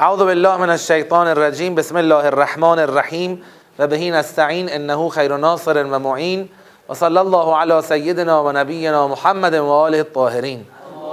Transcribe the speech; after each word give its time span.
اعوذ 0.00 0.18
بالله 0.18 0.56
من 0.56 0.70
الشیطان 0.70 1.26
الرجیم 1.26 1.74
بسم 1.74 1.96
الله 1.96 2.24
الرحمن 2.26 2.78
الرحیم 2.78 3.42
و 3.78 3.86
بهی 3.86 4.10
نستعین 4.10 4.72
انه 4.72 5.08
خیر 5.08 5.36
ناصر 5.36 5.84
و 5.84 5.98
معین 5.98 6.48
و 6.88 6.94
صلی 6.94 7.18
الله 7.18 7.56
علی 7.56 7.82
سیدنا 7.82 8.44
و 8.44 8.52
نبینا 8.52 9.08
محمد 9.08 9.54
و 9.54 9.70
آله 9.70 9.98
الطاهرین 9.98 10.66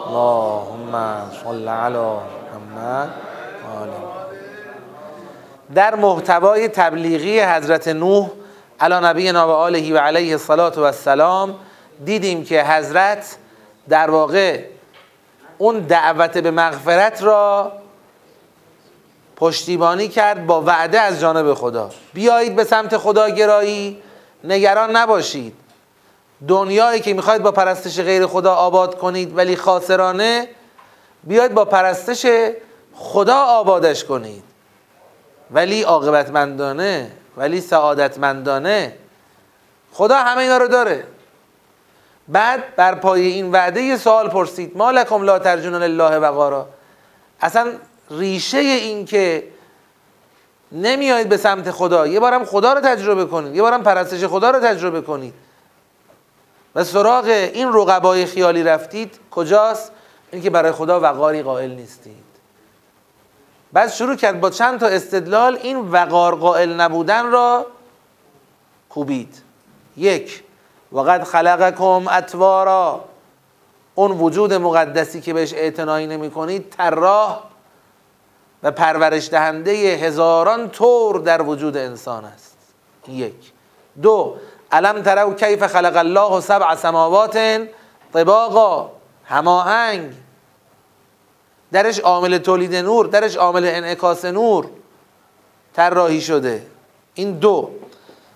اللهم 0.08 1.16
صل 1.44 1.68
علی 1.68 1.98
محمد 1.98 3.10
در 5.76 5.96
محتوای 5.96 6.68
تبلیغی 6.68 7.40
حضرت 7.40 7.88
نوح 7.88 8.30
علی 8.80 8.96
نبینا 8.96 9.48
و 9.48 9.52
آله 9.52 9.94
و 9.94 9.98
علیه 9.98 10.32
الصلاة 10.32 10.74
و 10.74 10.84
السلام 10.84 11.56
دیدیم 12.06 12.44
که 12.44 12.64
حضرت 12.64 13.38
در 13.90 14.10
واقع 14.10 14.60
اون 15.58 15.80
دعوت 15.80 16.38
به 16.38 16.52
مغفرت 16.52 17.24
را 17.24 17.72
پشتیبانی 19.38 20.08
کرد 20.08 20.46
با 20.46 20.62
وعده 20.62 21.00
از 21.00 21.20
جانب 21.20 21.54
خدا. 21.54 21.90
بیایید 22.14 22.56
به 22.56 22.64
سمت 22.64 22.98
خدا 22.98 23.30
گرایی 23.30 24.02
نگران 24.44 24.96
نباشید. 24.96 25.54
دنیایی 26.48 27.02
که 27.02 27.14
می‌خواید 27.14 27.44
با 27.44 27.52
پرستش 27.52 28.00
غیر 28.00 28.28
خدا 28.28 28.54
آباد 28.54 28.98
کنید 28.98 29.38
ولی 29.38 29.56
خاسرانه 29.56 30.48
بیاید 31.24 31.54
با 31.54 31.66
پرستش 31.66 32.26
خدا 32.94 33.36
آبادش 33.36 34.04
کنید. 34.04 34.44
ولی 35.52 35.84
عاقبتمندانه 35.84 37.12
ولی 37.38 37.62
سعادتمندانه 37.62 38.94
خدا 39.94 40.16
همه 40.16 40.42
اینا 40.42 40.58
رو 40.58 40.68
داره. 40.68 41.04
بعد 42.28 42.76
بر 42.76 42.96
پای 42.96 43.22
این 43.22 43.52
وعده 43.52 43.82
یه 43.82 43.98
سوال 43.98 44.30
پرسید. 44.30 44.78
ما 44.78 44.92
لکم 44.92 45.24
لا 45.24 45.40
ترجون 45.40 45.74
لله 45.74 46.18
وقارا. 46.18 46.68
اصلا 47.42 47.72
ریشه 48.12 48.58
این 48.58 49.06
که 49.06 49.48
نمیایید 50.72 51.30
به 51.30 51.38
سمت 51.38 51.72
خدا 51.72 52.08
یه 52.08 52.20
بارم 52.20 52.46
خدا 52.46 52.74
رو 52.74 52.82
تجربه 52.82 53.26
کنید 53.26 53.56
یه 53.56 53.62
بارم 53.62 53.84
پرستش 53.84 54.26
خدا 54.26 54.52
رو 54.52 54.60
تجربه 54.60 55.02
کنید. 55.02 55.34
و 56.76 56.84
سراغ 56.84 57.26
این 57.26 57.74
رقبای 57.74 58.26
خیالی 58.26 58.64
رفتید 58.64 59.20
کجاست؟ 59.32 59.92
این 60.32 60.42
که 60.42 60.50
برای 60.50 60.72
خدا 60.72 61.00
وقاری 61.00 61.42
قائل 61.44 61.72
نیستید. 61.72 62.28
بعد 63.74 63.90
شروع 63.90 64.16
کرد 64.16 64.40
با 64.40 64.50
چند 64.50 64.80
تا 64.80 64.88
استدلال 64.88 65.60
این 65.64 65.78
وقار 65.78 66.36
قائل 66.36 66.74
نبودن 66.74 67.32
را 67.32 67.66
کوبید. 68.90 69.42
یک 69.98 70.44
وقد 70.92 71.24
خلقکم 71.24 72.08
اطوارا. 72.08 73.06
اون 73.96 74.12
وجود 74.12 74.54
مقدسی 74.54 75.22
که 75.22 75.34
بهش 75.34 75.54
اعتنایی 75.54 76.08
نمی 76.08 76.32
کنید 76.32 76.70
طراح 76.70 77.40
و 78.64 78.72
پرورش 78.72 79.30
دهنده 79.30 79.72
هزاران 79.72 80.70
طور 80.70 81.20
در 81.20 81.42
وجود 81.42 81.78
انسان 81.78 82.26
است. 82.26 82.58
یک. 83.08 83.52
دو. 84.02 84.36
علم 84.72 85.02
ترو 85.02 85.34
کیف 85.34 85.68
خلق 85.68 85.98
الله 85.98 86.42
سبع 86.42 86.76
سماوات 86.76 87.62
طباقا. 88.14 88.92
هماهنگ. 89.26 90.12
درش 91.72 92.00
عامل 92.00 92.38
تولید 92.38 92.76
نور 92.76 93.06
درش 93.06 93.36
عامل 93.36 93.66
انعکاس 93.66 94.26
نور 94.26 94.70
طراحی 95.74 96.22
شده. 96.22 96.66
این 97.14 97.32
دو. 97.40 97.72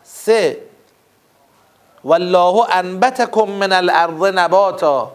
سه. 0.03 0.57
والله 2.03 2.65
انبتکم 2.71 3.49
من 3.49 3.71
الارض 3.71 4.23
نباتا. 4.23 5.11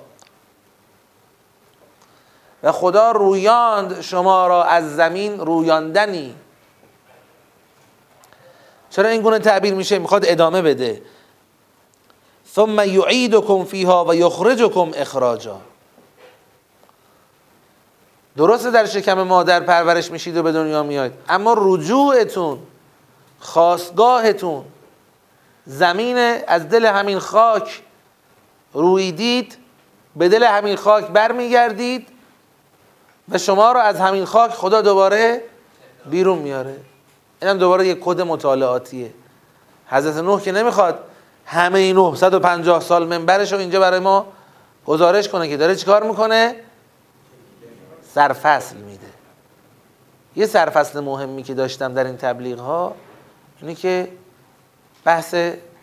و 2.67 2.73
خدا 2.73 3.11
رویاند 3.11 4.01
شما 4.01 4.47
را 4.47 4.65
از 4.65 4.97
زمین 4.97 5.39
رویاندنی. 5.39 6.35
چرا 8.91 9.09
این 9.09 9.23
گونه 9.23 9.39
تعبیر 9.39 9.75
میشه؟ 9.75 9.99
می‌خواد 9.99 10.25
ادامه 10.27 10.63
بده. 10.63 11.03
ثم 12.55 12.79
یعیدکم 12.79 13.65
فیها 13.65 14.05
و 14.09 14.15
یخرجکم 14.15 14.91
اخراجا. 14.95 15.61
درسته 18.37 18.71
در 18.71 18.87
شکم 18.87 19.23
مادر 19.23 19.61
پرورش 19.61 20.11
میشید 20.11 20.37
و 20.37 20.43
به 20.43 20.53
دنیا 20.53 20.83
میاید. 20.83 21.13
اما 21.29 21.55
رجوعتون 21.59 22.59
خواستگاهتون 23.41 24.65
زمین 25.67 26.17
از 26.47 26.69
دل 26.69 26.87
همین 26.87 27.19
خاک 27.19 27.83
رویدید 28.73 29.59
به 30.17 30.29
دل 30.29 30.43
همین 30.43 30.77
خاک 30.77 31.07
برمیگردید. 31.07 32.16
و 33.29 33.39
شما 33.39 33.73
رو 33.73 33.81
از 33.81 34.01
همین 34.01 34.25
خاک 34.25 34.51
خدا 34.51 34.83
دوباره 34.83 35.43
بیرون 36.11 36.39
میاره. 36.39 36.77
اینم 37.43 37.59
دوباره 37.59 37.87
یک 37.87 37.99
کد 38.01 38.21
مطالعاتیه. 38.21 39.15
حضرت 39.89 40.17
نوح 40.17 40.43
که 40.43 40.53
نمی‌خواد 40.53 40.99
همه 41.47 41.79
این 41.79 41.97
950 41.97 42.81
سال 42.81 43.07
منبرش 43.07 43.53
رو 43.53 43.59
اینجا 43.59 43.81
برای 43.81 44.01
ما 44.01 44.27
گزارش 44.87 45.29
کنه 45.29 45.49
که 45.49 45.57
داره 45.57 45.77
چیکار 45.77 46.03
می‌کنه؟ 46.03 46.55
سرفصل 48.15 48.77
میده. 48.77 49.07
یه 50.37 50.47
سرفصل 50.47 51.01
مهمی 51.01 51.43
که 51.43 51.55
داشتم 51.55 51.95
در 51.95 52.05
این 52.05 52.17
تبلیغ 52.17 52.61
ها 52.61 52.95
اینه 53.61 53.75
که 53.75 54.09
بحث 55.05 55.35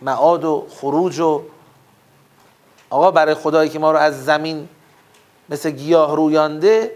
معاد 0.02 0.44
و 0.44 0.66
خروج 0.70 1.20
و 1.20 1.42
آقا 2.90 3.10
برای 3.10 3.34
خدایی 3.34 3.70
که 3.70 3.78
ما 3.78 3.92
رو 3.92 3.98
از 3.98 4.24
زمین 4.24 4.68
مثل 5.48 5.70
گیاه 5.70 6.16
رویانده 6.16 6.92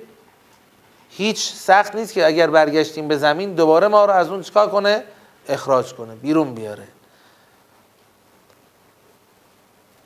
هیچ 1.11 1.53
سخت 1.53 1.95
نیست 1.95 2.15
که 2.15 2.27
اگر 2.27 2.51
برگشتیم 2.51 3.09
به 3.09 3.17
زمین 3.17 3.55
دوباره 3.55 3.89
ما 3.89 4.05
رو 4.05 4.13
از 4.13 4.29
اون 4.29 4.43
چکار 4.43 4.71
کنه؟ 4.71 5.05
اخراج 5.49 5.95
کنه 5.95 6.15
بیرون 6.15 6.55
بیاره. 6.55 6.89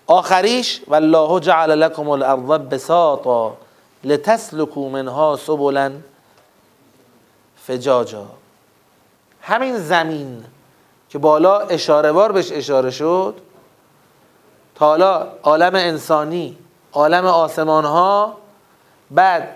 آخریش 0.07 0.83
والله 0.89 1.41
جعل 1.41 1.71
لكم 1.71 2.11
الارض 2.11 2.61
بساطا 2.61 3.57
لتسلكوا 4.05 4.89
منها 4.89 5.37
سبلا 5.37 5.93
فجاجا. 7.67 8.27
همین 9.43 9.79
زمین 9.79 10.45
که 11.09 11.19
بالا 11.19 11.59
اشاره 11.59 12.13
بار 12.13 12.33
بهش 12.33 12.53
اشاره 12.53 12.91
شد 12.91 13.35
تا 14.75 14.87
حالا 14.87 15.29
عالم 15.43 15.75
انسانی 15.75 16.59
عالم 16.93 17.27
آسمان 17.27 17.85
ها 17.85 18.37
بعد 19.11 19.49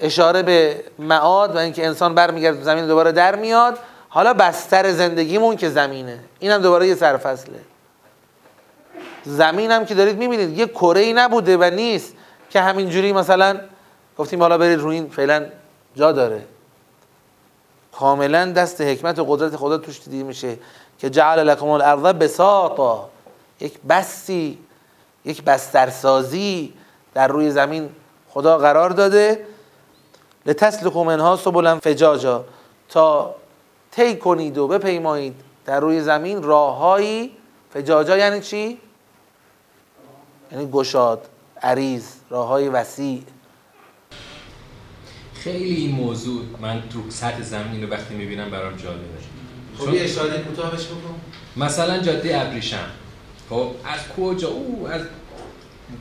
اشاره 0.00 0.42
به 0.42 0.84
معاد 0.98 1.54
و 1.54 1.58
اینکه 1.58 1.86
انسان 1.86 2.14
برمیگرده 2.14 2.62
زمین 2.62 2.86
دوباره 2.86 3.12
در 3.12 3.36
میاد. 3.36 3.78
حالا 4.08 4.34
بستر 4.34 4.92
زندگیمون 4.92 5.56
که 5.56 5.68
زمینه. 5.68 6.18
اینم 6.38 6.62
دوباره 6.62 6.88
یه 6.88 6.94
سرفصله. 6.94 7.58
زمین 9.24 9.70
هم 9.70 9.84
که 9.84 9.94
دارید 9.94 10.18
می‌بینید 10.18 10.58
یه 10.58 10.66
کره 10.66 11.00
ای 11.00 11.12
نبوده 11.12 11.56
و 11.56 11.70
نیست 11.74 12.14
که 12.50 12.60
همینجوری 12.60 13.12
مثلا 13.12 13.60
گفتیم 14.18 14.40
حالا 14.40 14.58
برید 14.58 14.78
روی 14.78 14.94
این 14.94 15.08
فعلا 15.08 15.46
جا 15.96 16.12
داره. 16.12 16.44
کاملا 17.92 18.52
دست 18.52 18.80
حکمت 18.80 19.18
و 19.18 19.24
قدرت 19.24 19.56
خدا 19.56 19.78
توش 19.78 20.00
دیده 20.04 20.24
میشه 20.24 20.56
که 20.98 21.10
جعل 21.10 21.38
لکم 21.38 21.68
الارض 21.68 22.02
بساطا. 22.02 23.08
یک 23.60 23.78
بستی 23.88 24.58
یک 25.24 25.42
بسترسازی 25.42 26.74
در 27.14 27.28
روی 27.28 27.50
زمین 27.50 27.88
خدا 28.28 28.58
قرار 28.58 28.90
داده. 28.90 29.46
لتسلکوا 30.48 31.04
منها 31.04 31.36
سبلا 31.36 31.78
فجاجا. 31.78 32.44
تا 32.88 33.34
طی 33.90 34.16
کنید 34.16 34.58
و 34.58 34.68
بپیمایید 34.68 35.34
در 35.66 35.80
روی 35.80 36.00
زمین 36.00 36.42
راههایی. 36.42 37.32
فجاجا 37.74 38.18
یعنی 38.18 38.40
چی؟ 38.40 38.78
یعنی 40.52 40.70
گشاد 40.70 41.28
عریض 41.62 42.04
راههای 42.30 42.68
وسیع. 42.68 43.22
خیلی 45.34 45.74
این 45.74 45.94
موضوع 45.94 46.42
من 46.60 46.82
تو 46.92 47.10
سطح 47.10 47.42
زمین 47.42 47.82
رو 47.82 47.88
وقتی 47.88 48.14
می‌بینم 48.14 48.50
برام 48.50 48.76
جالبه. 48.76 49.04
خب 49.78 49.94
یه 49.94 50.02
اشاره 50.02 50.38
کوتاه 50.38 50.70
بکن. 50.70 51.20
مثلا 51.56 51.98
جاده 51.98 52.40
ابریشم. 52.40 52.90
خب 53.50 53.70
از 53.84 54.00
کجا؟ 54.16 54.48
او 54.48 54.88
از 54.90 55.02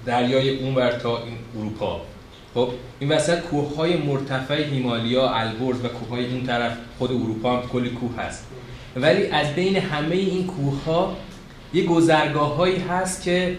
دریای 0.06 0.60
اونور 0.60 0.92
تا 0.92 1.18
این 1.18 1.38
اروپا. 1.57 2.01
خب 2.54 2.70
این 3.00 3.12
وسط 3.12 3.40
کوه 3.40 3.76
های 3.76 3.98
مرتفع 3.98 4.64
هیمالیا 4.64 5.30
البرز 5.30 5.86
و 5.86 5.88
کوه 5.88 6.10
های 6.10 6.26
اون 6.26 6.44
طرف 6.44 6.72
خود 6.98 7.12
اروپا 7.12 7.58
هم 7.58 7.70
کلی 7.70 7.90
کوه 7.90 8.16
هست. 8.18 8.48
ولی 8.96 9.28
از 9.28 9.56
بین 9.56 9.76
همه 9.76 10.16
این 10.16 10.48
کوه 10.48 10.84
ها 10.84 11.18
یه 11.74 11.84
گذرگاه 11.84 12.56
هایی 12.56 12.78
هست 12.78 13.24
که 13.24 13.56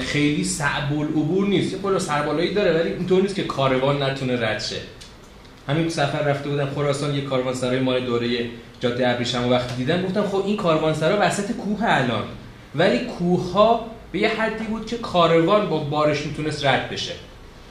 خیلی 0.00 0.44
صعب 0.44 0.98
العبور 0.98 1.46
نیست. 1.46 1.72
یه 1.72 1.78
بالا 1.78 1.98
سربالایی 1.98 2.54
داره 2.54 2.80
ولی 2.80 2.92
اینطور 2.92 3.22
نیست 3.22 3.34
که 3.34 3.44
کاروان 3.44 4.02
نتونه 4.02 4.40
رد 4.40 4.60
شه. 4.60 4.76
همین 5.68 5.88
سفر 5.88 6.22
رفته 6.22 6.48
بودم 6.48 6.68
خراسان 6.74 7.14
یه 7.14 7.20
کاروانسرای 7.20 7.80
مال 7.80 8.04
دوره 8.06 8.46
جاده 8.80 9.08
ابریشم 9.08 9.48
وقتی 9.48 9.74
دیدم 9.76 10.02
گفتم 10.02 10.22
خب 10.22 10.42
این 10.46 10.56
کاروانسرا 10.56 11.18
وسط 11.20 11.52
کوه 11.52 11.78
الان. 11.82 12.24
ولی 12.74 12.98
کوه 12.98 13.52
ها 13.52 13.86
به 14.12 14.18
یه 14.18 14.28
حدی 14.28 14.64
بود 14.64 14.86
که 14.86 14.98
کاروان 14.98 15.68
با 15.68 15.78
بارش 15.78 16.26
می‌تونست 16.26 16.66
رد 16.66 16.90
بشه. 16.90 17.12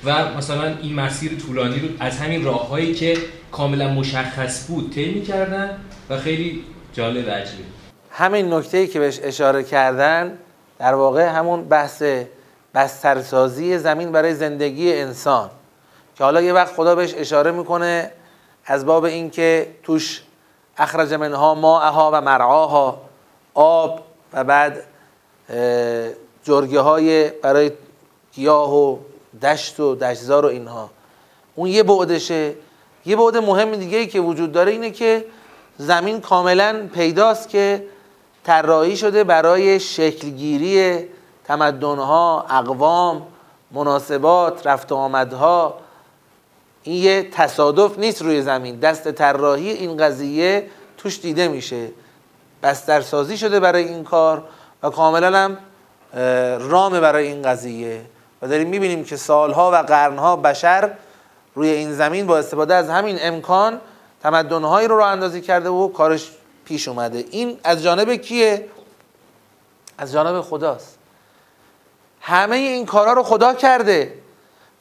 و 0.05 0.35
مثلا 0.37 0.77
این 0.81 0.93
مسیر 0.93 1.37
طولانی 1.47 1.79
رو 1.79 1.87
از 1.99 2.17
همین 2.17 2.45
راههایی 2.45 2.93
که 2.93 3.17
کاملا 3.51 3.87
مشخص 3.87 4.67
بود 4.67 4.93
طی 4.93 5.13
می‌کردن 5.13 5.77
و 6.09 6.17
خیلی 6.17 6.63
جالب 6.93 7.29
عجیبه. 7.29 7.63
همین 8.11 8.53
نکته 8.53 8.77
ای 8.77 8.87
که 8.87 8.99
بهش 8.99 9.19
اشاره 9.23 9.63
کردن 9.63 10.37
در 10.79 10.93
واقع 10.93 11.27
همون 11.27 11.63
بحث 11.63 12.03
بسترسازی 12.75 13.77
زمین 13.77 14.11
برای 14.11 14.35
زندگی 14.35 14.93
انسان. 14.93 15.49
که 16.15 16.23
حالا 16.23 16.41
یه 16.41 16.53
وقت 16.53 16.75
خدا 16.75 16.95
بهش 16.95 17.13
اشاره 17.17 17.51
می‌کنه 17.51 18.11
از 18.65 18.85
باب 18.85 19.03
اینکه 19.03 19.67
توش 19.83 20.21
اخرج 20.77 21.13
منها 21.13 21.55
ماءها 21.55 22.11
و 22.13 22.21
مرعاها 22.21 23.01
آب 23.53 24.03
و 24.33 24.43
بعد 24.43 24.83
جرگه 26.43 26.79
های 26.79 27.29
برای 27.29 27.71
گیاه 28.33 28.75
و 28.75 28.97
دشت 29.41 29.79
و 29.79 29.95
دشتزار 29.95 30.45
و 30.45 30.49
اینها. 30.49 30.89
اون 31.55 31.69
یه 31.69 31.83
بعدشه. 31.83 32.53
یه 33.05 33.15
بعد 33.15 33.37
مهم 33.37 33.75
دیگه 33.75 34.05
که 34.05 34.19
وجود 34.19 34.51
داره 34.51 34.71
اینه 34.71 34.91
که 34.91 35.25
زمین 35.77 36.21
کاملا 36.21 36.89
پیداست 36.93 37.49
که 37.49 37.85
طراحی 38.43 38.97
شده 38.97 39.23
برای 39.23 39.79
شکلگیری 39.79 41.05
تمدنها 41.45 42.45
اقوام 42.49 43.27
مناسبات 43.71 44.67
رفت 44.67 44.91
و 44.91 44.95
آمدها. 44.95 45.77
این 46.83 47.03
یه 47.03 47.29
تصادف 47.31 47.99
نیست 47.99 48.21
روی 48.21 48.41
زمین. 48.41 48.79
دست 48.79 49.11
طراحی 49.11 49.69
این 49.69 49.97
قضیه 49.97 50.69
توش 50.97 51.19
دیده 51.19 51.47
میشه. 51.47 51.87
بسترسازی 52.63 53.37
شده 53.37 53.59
برای 53.59 53.83
این 53.83 54.03
کار 54.03 54.43
و 54.83 54.89
کاملا 54.89 55.37
هم 55.37 55.57
رامه 56.69 56.99
برای 56.99 57.27
این 57.27 57.41
قضیه. 57.41 58.01
و 58.43 58.47
داریم 58.47 58.69
می‌بینیم 58.69 59.03
که 59.03 59.17
سالها 59.17 59.71
و 59.71 59.75
قرنها 59.75 60.35
بشر 60.35 60.91
روی 61.55 61.69
این 61.69 61.93
زمین 61.93 62.27
با 62.27 62.37
استفاده 62.37 62.75
از 62.75 62.89
همین 62.89 63.17
امکان 63.21 63.81
تمدنهایی 64.23 64.87
رو 64.87 64.97
راه 64.97 65.07
اندازی 65.07 65.41
کرده 65.41 65.69
و 65.69 65.87
کارش 65.87 66.31
پیش 66.65 66.87
اومده. 66.87 67.25
این 67.31 67.59
از 67.63 67.83
جانب 67.83 68.15
کیه؟ 68.15 68.67
از 69.97 70.11
جانب 70.11 70.41
خداست. 70.41 70.97
همه 72.21 72.55
این 72.55 72.85
کارا 72.85 73.13
رو 73.13 73.23
خدا 73.23 73.53
کرده. 73.53 74.13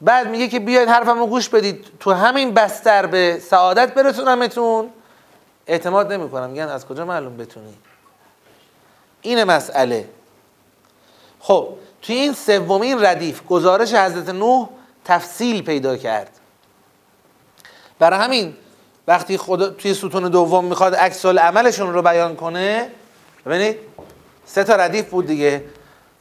بعد 0.01 0.29
میگه 0.29 0.49
که 0.49 0.61
بیاید 0.61 0.89
حرفمو 0.89 1.27
گوش 1.27 1.49
بدید. 1.49 1.87
تو 2.01 2.13
همین 2.13 2.55
بستر 2.55 3.07
به 3.07 3.39
سعادت 3.43 3.95
برسونمتون. 3.95 4.91
اعتماد 5.67 6.13
نمی‌کنم. 6.13 6.51
میگن 6.51 6.69
از 6.69 6.87
کجا 6.87 7.05
معلوم 7.05 7.37
بتونی؟ 7.37 7.75
این 9.23 9.45
مسئله. 9.45 10.09
خب 11.41 11.69
توی 12.03 12.15
این 12.15 12.33
سومین 12.33 13.05
ردیف 13.05 13.47
گزارش 13.47 13.95
حضرت 13.95 14.29
نوح 14.29 14.69
تفصیل 15.05 15.63
پیدا 15.63 15.97
کرد. 15.97 16.31
برای 17.99 18.21
همین 18.21 18.57
وقتی 19.07 19.39
خدا 19.39 19.71
توی 19.71 19.95
ستون 19.95 20.29
دوم 20.29 20.65
می‌خواد 20.65 20.95
عکس 20.95 21.27
عملشون 21.27 21.93
رو 21.95 22.03
بیان 22.03 22.37
کنه 22.37 22.89
ببینید 23.47 23.77
سه 24.47 24.65
تا 24.65 24.77
ردیف 24.77 25.11
بود 25.11 25.27
دیگه. 25.27 25.65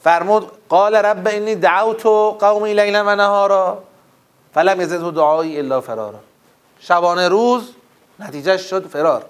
فرمود 0.04 0.52
قال 0.70 0.96
رب 0.96 1.28
انی 1.32 1.56
دعوت 1.56 2.06
قومی 2.40 2.74
لیلا 2.74 3.04
و 3.06 3.16
نهارا 3.16 3.84
فلم 4.54 4.82
یزده 4.82 5.12
دعایی 5.12 5.60
الا 5.60 5.82
فرارا. 5.82 6.20
شبانه 6.80 7.28
روز 7.28 7.72
نتیجه 8.20 8.58
شد 8.58 8.88
فرار. 8.88 9.26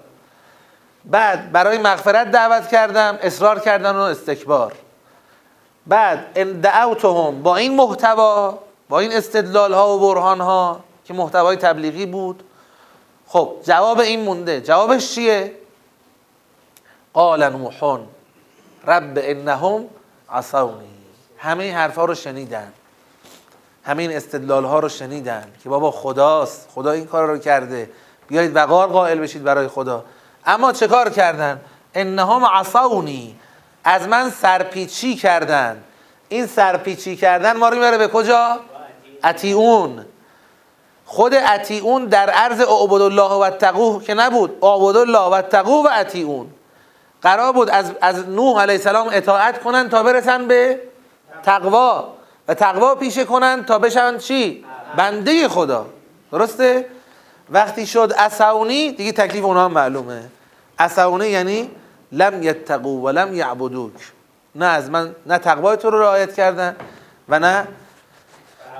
بعد 1.04 1.52
برای 1.52 1.78
مغفرت 1.78 2.30
دعوت 2.30 2.68
کردم 2.68 3.18
اصرار 3.22 3.58
کردن 3.58 3.96
و 3.96 4.00
استکبار. 4.00 4.72
بعد 5.86 6.60
دعوتهم 6.60 7.42
با 7.42 7.56
این 7.56 7.76
محتوا 7.76 8.58
با 8.88 9.00
این 9.00 9.12
استدلال 9.12 9.72
ها 9.72 9.96
و 9.96 10.00
برهان 10.00 10.40
ها 10.40 10.80
که 11.04 11.14
محتوای 11.14 11.56
تبلیغی 11.56 12.06
بود. 12.06 12.42
خب 13.26 13.56
جواب 13.62 14.00
این 14.00 14.20
مونده. 14.20 14.60
جوابش 14.60 15.14
چیه؟ 15.14 15.52
قال 17.12 17.48
نوح 17.48 17.98
رب 18.86 19.12
انهم 19.16 19.84
عصونی. 20.30 20.88
همه 21.38 21.64
این 21.64 21.74
حرفا 21.74 22.04
رو 22.04 22.14
شنیدن. 22.14 22.72
همه 23.84 24.02
این 24.02 24.12
استدلال 24.12 24.64
ها 24.64 24.78
رو 24.78 24.88
شنیدن 24.88 25.52
که 25.62 25.68
بابا 25.68 25.90
خداست. 25.90 26.68
خدا 26.74 26.90
این 26.90 27.06
کار 27.06 27.28
رو 27.28 27.38
کرده. 27.38 27.90
بیایید 28.28 28.56
وقار 28.56 28.88
قائل 28.88 29.18
بشید 29.18 29.42
برای 29.42 29.68
خدا. 29.68 30.04
اما 30.46 30.72
چه 30.72 30.88
کار 30.88 31.10
کردن؟ 31.10 31.60
انهم 31.94 32.44
عصونی. 32.44 33.36
از 33.84 34.08
من 34.08 34.30
سرپیچی 34.30 35.16
کردن. 35.16 35.82
این 36.28 36.46
سرپیچی 36.46 37.16
کردن 37.16 37.56
ما 37.56 37.68
رو 37.68 37.74
می‌بره 37.74 37.98
به 37.98 38.08
کجا؟ 38.08 38.60
اتیون 39.24 40.04
خود 41.06 41.34
اتیون 41.34 42.04
در 42.04 42.30
عرض 42.30 42.60
اعبد 42.60 43.02
الله 43.02 43.32
و 43.32 43.50
تقوه 43.50 44.04
که 44.04 44.14
نبود. 44.14 44.64
اعبد 44.64 44.96
الله 44.96 45.36
و 45.36 45.42
تقوه 45.42 45.84
و 45.84 45.88
اتیون 46.00 46.46
قرار 47.22 47.52
بود 47.52 47.70
از, 47.70 47.92
از 48.00 48.28
نوح 48.28 48.62
علیه 48.62 48.74
السلام 48.74 49.08
اطاعت 49.12 49.62
کنن 49.62 49.88
تا 49.88 50.02
برسن 50.02 50.48
به 50.48 50.80
تقوا. 51.42 52.08
و 52.48 52.54
تقوا 52.54 52.94
پیشه 52.94 53.24
کنن 53.24 53.64
تا 53.64 53.78
بشن 53.78 54.18
چی؟ 54.18 54.64
بنده 54.96 55.48
خدا. 55.48 55.86
درسته؟ 56.32 56.86
وقتی 57.50 57.86
شد 57.86 58.12
اسعونی 58.18 58.92
دیگه 58.92 59.12
تکلیف 59.12 59.44
اونها 59.44 59.68
معلومه. 59.68 60.22
اسعونی 60.78 61.28
یعنی 61.28 61.70
لم 62.12 62.42
یتقو 62.42 63.06
و 63.06 63.08
لم 63.08 63.34
یعبدوک. 63.34 63.92
نه 64.54 64.66
از 64.66 64.90
من 64.90 65.14
نه 65.26 65.38
تقوای 65.38 65.76
تو 65.76 65.90
رو 65.90 66.00
رعایت 66.00 66.34
کردن 66.34 66.76
و 67.28 67.38
نه 67.38 67.68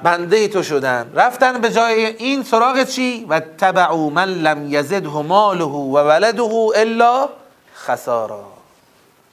بنده 0.03 0.49
تو 0.49 0.63
شدن. 0.63 1.13
رفتن 1.15 1.61
به 1.61 1.71
جای 1.71 2.07
این 2.07 2.43
سراغ 2.43 2.85
چی؟ 2.85 3.27
و 3.29 3.41
تبعو 3.41 4.11
من 4.11 4.29
لم 4.29 4.73
یزده 4.73 5.23
ماله 5.23 5.65
و 5.65 5.99
ولده 5.99 6.43
الا 6.77 7.29
خسارا. 7.77 8.45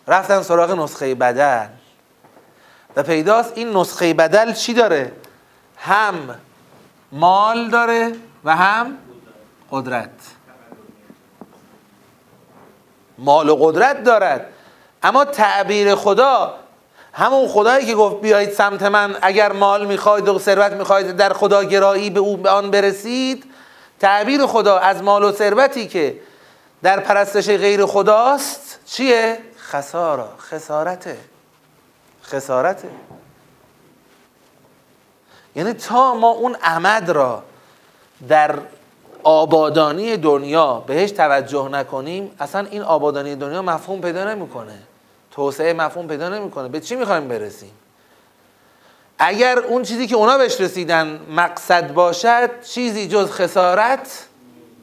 رفتن 0.08 0.42
سراغ 0.42 0.72
نسخه 0.72 1.16
بدل. 1.16 1.68
و 2.96 3.04
پیداست 3.04 3.54
این 3.56 3.78
نسخه 3.78 4.14
بدل 4.14 4.54
چی 4.54 4.74
داره؟ 4.74 5.12
هم 5.78 6.36
مال 7.12 7.70
داره 7.70 8.16
و 8.44 8.56
هم 8.56 8.98
قدرت. 9.72 10.10
مال 13.20 13.50
و 13.50 13.56
قدرت 13.56 14.04
دارد. 14.04 14.46
اما 15.04 15.26
تعبیر 15.26 15.96
خدا 15.96 16.54
همون 17.14 17.48
خدایی 17.48 17.86
که 17.86 17.96
گفت 17.96 18.22
بیایید 18.22 18.52
سمت 18.52 18.84
من 18.84 19.16
اگر 19.22 19.52
مال 19.52 19.86
می‌خواید 19.86 20.28
و 20.28 20.40
ثروت 20.40 20.72
می‌خواید 20.72 21.18
در 21.18 21.34
خدا 21.34 21.64
گرایی 21.64 22.10
به 22.10 22.20
او 22.20 22.38
به 22.38 22.50
آن 22.50 22.72
برسید 22.72 23.44
تعبیر 24.00 24.46
خدا 24.46 24.78
از 24.78 25.04
مال 25.04 25.24
و 25.24 25.32
ثروتی 25.32 25.88
که 25.88 26.20
در 26.84 27.00
پرستش 27.00 27.50
غیر 27.50 27.86
خداست 27.86 28.80
چیه؟ 28.86 29.38
خسارا 29.60 30.30
خسارته. 30.40 31.18
خسارته. 32.24 32.90
یعنی 35.56 35.74
تا 35.74 36.14
ما 36.14 36.30
اون 36.30 36.56
عمد 36.64 37.10
را 37.10 37.44
در 38.28 38.56
آبادانی 39.24 40.18
دنیا 40.18 40.84
بهش 40.88 41.12
توجه 41.12 41.70
نکنیم 41.70 42.32
اصلا 42.40 42.68
این 42.72 42.82
آبادانی 42.82 43.36
دنیا 43.36 43.62
مفهوم 43.62 44.02
پیدا 44.02 44.34
نمی‌کنه. 44.34 44.80
توسعه 45.32 45.74
مفهوم 45.74 46.08
پیدا 46.08 46.30
نمی‌کنه. 46.30 46.68
به 46.68 46.80
چی 46.80 46.96
می‌خوایم 46.96 47.28
برسیم؟ 47.28 47.72
اگر 49.20 49.60
اون 49.60 49.84
چیزی 49.84 50.08
که 50.08 50.16
اونا 50.16 50.38
بهش 50.38 50.62
رسیدن 50.62 51.20
مقصد 51.36 51.94
باشد 51.94 52.50
چیزی 52.62 53.08
جز 53.08 53.32
خسارت 53.32 54.28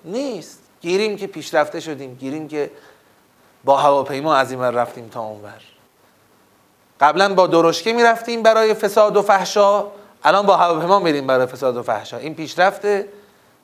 نیست. 0.05 0.59
گیریم 0.81 1.17
که 1.17 1.27
پیشرفته 1.27 1.81
شدیم. 1.81 2.15
گیریم 2.15 2.49
که 2.49 2.71
با 3.65 3.77
هواپیما 3.77 4.35
از 4.35 4.51
این 4.51 4.63
رفتیم 4.63 5.09
تا 5.09 5.21
اونور 5.21 5.61
قبلا 7.01 7.35
با 7.35 7.47
درشکه 7.47 7.93
می‌رفتیم 7.93 8.43
برای 8.43 8.75
فساد 8.75 9.17
و 9.17 9.23
فحشا 9.23 9.87
الان 10.25 10.47
با 10.47 10.57
هواپیما 10.57 10.99
میریم 10.99 11.27
برای 11.27 11.47
فساد 11.47 11.77
و 11.77 11.83
فحشا. 11.83 12.17
این 12.17 12.35
پیشرفته. 12.35 13.09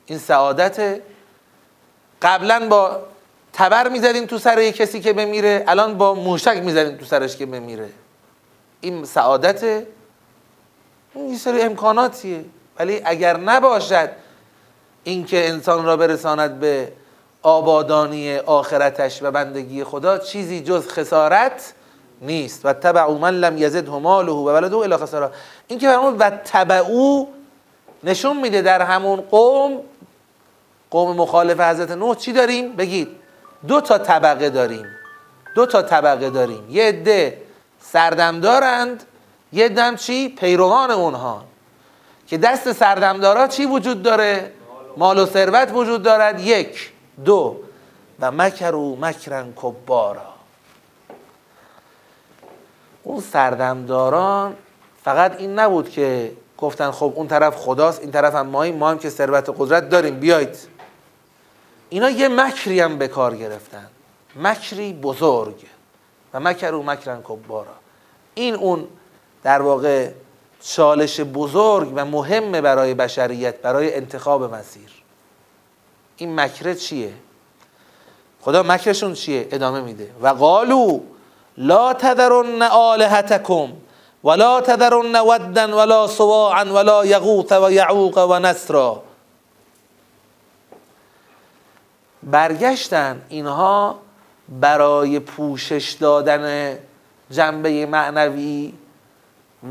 این 0.05 0.19
سعادت 0.19 1.01
قبلا 2.21 2.67
با 2.69 2.99
تبر 3.53 3.89
می‌زدیم 3.89 4.25
تو 4.25 4.37
سر 4.37 4.69
کسی 4.69 4.99
که 4.99 5.13
بمیره 5.13 5.63
الان 5.67 5.97
با 5.97 6.13
موشک 6.13 6.57
می‌زدیم 6.57 6.97
تو 6.97 7.05
سرش 7.05 7.37
که 7.37 7.45
بمیره. 7.45 7.89
این 8.81 9.05
سعادت 9.05 9.63
این 11.13 11.29
یه 11.29 11.37
سری 11.37 11.61
امکاناتیه. 11.61 12.45
ولی 12.79 13.01
اگر 13.05 13.37
نباشد 13.37 14.09
اینکه 15.03 15.49
انسان 15.49 15.85
را 15.85 15.97
برساند 15.97 16.59
به 16.59 16.91
آبادانی 17.41 18.37
آخرتش 18.37 19.23
و 19.23 19.31
بندگی 19.31 19.83
خدا 19.83 20.17
چیزی 20.17 20.61
جز 20.61 20.87
خسارت 20.87 21.73
نیست. 22.21 22.65
و 22.65 22.73
تبعو 22.73 23.17
من 23.17 23.33
لم 23.33 23.57
یزد 23.57 23.89
ماله 23.89 24.31
و 24.31 24.49
ولده 24.49 24.77
الا 24.77 24.97
خسارا. 24.97 25.31
این 25.67 25.79
که 25.79 25.87
فرمود 25.87 26.15
و 26.19 26.29
تبعو 26.29 27.25
نشون 28.03 28.37
میده 28.37 28.61
در 28.61 28.81
همون 28.81 29.21
قوم 29.21 29.81
قوم 30.93 31.15
مخالف 31.15 31.59
حضرت 31.59 31.91
نوح 31.91 32.15
چی 32.15 32.33
داریم؟ 32.33 32.75
بگید. 32.75 33.07
دو 33.67 33.81
تا 33.81 33.97
طبقه 33.97 34.49
داریم. 34.49 34.85
دو 35.55 35.65
تا 35.65 35.81
طبقه 35.81 36.29
داریم. 36.29 36.65
یه 36.69 36.83
عده 36.83 37.41
سردم 37.81 38.39
دارند 38.39 39.03
یه 39.53 39.69
دم 39.69 39.95
چی؟ 39.95 40.29
پیروان 40.29 40.91
اونها. 40.91 41.43
که 42.27 42.37
دست 42.37 42.71
سردمدارا 42.71 43.47
چی 43.47 43.65
وجود 43.65 44.03
داره؟ 44.03 44.51
مال 44.97 45.19
و 45.19 45.25
ثروت 45.25 45.71
وجود 45.73 46.03
دارد. 46.03 46.39
یک 46.39 46.91
دو 47.25 47.57
و 48.19 48.31
مکرو 48.31 48.95
مکرن 48.95 49.53
کبارا. 49.55 50.33
اون 53.03 53.21
سردمداران 53.21 54.55
فقط 55.03 55.35
این 55.39 55.59
نبود 55.59 55.89
که 55.89 56.31
گفتن 56.57 56.91
خب 56.91 57.13
اون 57.15 57.27
طرف 57.27 57.55
خداست 57.55 58.01
این 58.01 58.11
طرف 58.11 58.35
هم 58.35 58.47
ماییم 58.47 58.77
ما 58.77 58.89
هم 58.89 58.99
که 58.99 59.09
ثروت 59.09 59.49
و 59.49 59.53
قدرت 59.53 59.89
داریم. 59.89 60.19
بیایید. 60.19 60.72
اینا 61.93 62.09
یه 62.09 62.27
مکری 62.27 62.79
هم 62.79 62.97
به 62.97 63.07
کار 63.07 63.35
گرفتن. 63.35 63.87
مکری 64.35 64.93
بزرگ. 64.93 65.55
و 66.33 66.39
مکرو 66.39 66.83
مکرن 66.83 67.21
کبارا. 67.23 67.75
این 68.35 68.55
اون 68.55 68.87
در 69.43 69.61
واقع 69.61 70.09
چالش 70.61 71.19
بزرگ 71.19 71.91
و 71.95 72.05
مهمه 72.05 72.61
برای 72.61 72.93
بشریت 72.93 73.61
برای 73.61 73.95
انتخاب 73.95 74.55
مسیر. 74.55 74.89
این 76.17 76.39
مکره 76.39 76.75
چیه؟ 76.75 77.13
خدا 78.41 78.63
مکرشون 78.63 79.13
چیه؟ 79.13 79.47
ادامه 79.51 79.81
میده. 79.81 80.09
و 80.21 80.27
قالو 80.27 80.99
لا 81.57 81.93
تذرن 81.93 82.61
آلهتکم 82.61 83.73
ولا 84.23 84.61
تذرن 84.61 85.15
ودا 85.15 85.77
ولا 85.77 86.07
سواعا 86.07 86.65
ولا 86.65 87.05
یغوث 87.05 87.51
و 87.51 87.71
یعوق 87.71 88.17
و 88.17 88.39
نسرا. 88.39 89.03
برگشتن 92.25 93.21
اینها 93.29 93.99
برای 94.49 95.19
پوشش 95.19 95.91
دادن 95.91 96.77
جنبه 97.31 97.85
معنوی 97.85 98.73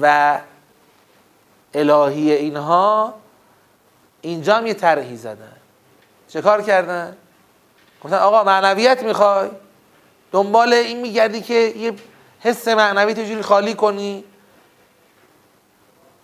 و 0.00 0.38
الهی 1.74 2.32
اینها 2.32 3.14
اینجا 4.20 4.54
هم 4.54 4.66
یه 4.66 4.74
طرحی 4.74 5.16
زدن. 5.16 5.56
چه 6.28 6.42
کار 6.42 6.62
کردن؟ 6.62 7.16
گفتن 8.04 8.16
آقا 8.16 8.44
معنویت 8.44 9.02
می‌خوای؟ 9.02 9.50
دنبال 10.32 10.72
این 10.72 11.00
میگردی 11.00 11.40
که 11.40 11.54
یه 11.54 11.94
حس 12.40 12.68
معنوی 12.68 13.14
جوری 13.14 13.42
خالی 13.42 13.74
کنی؟ 13.74 14.24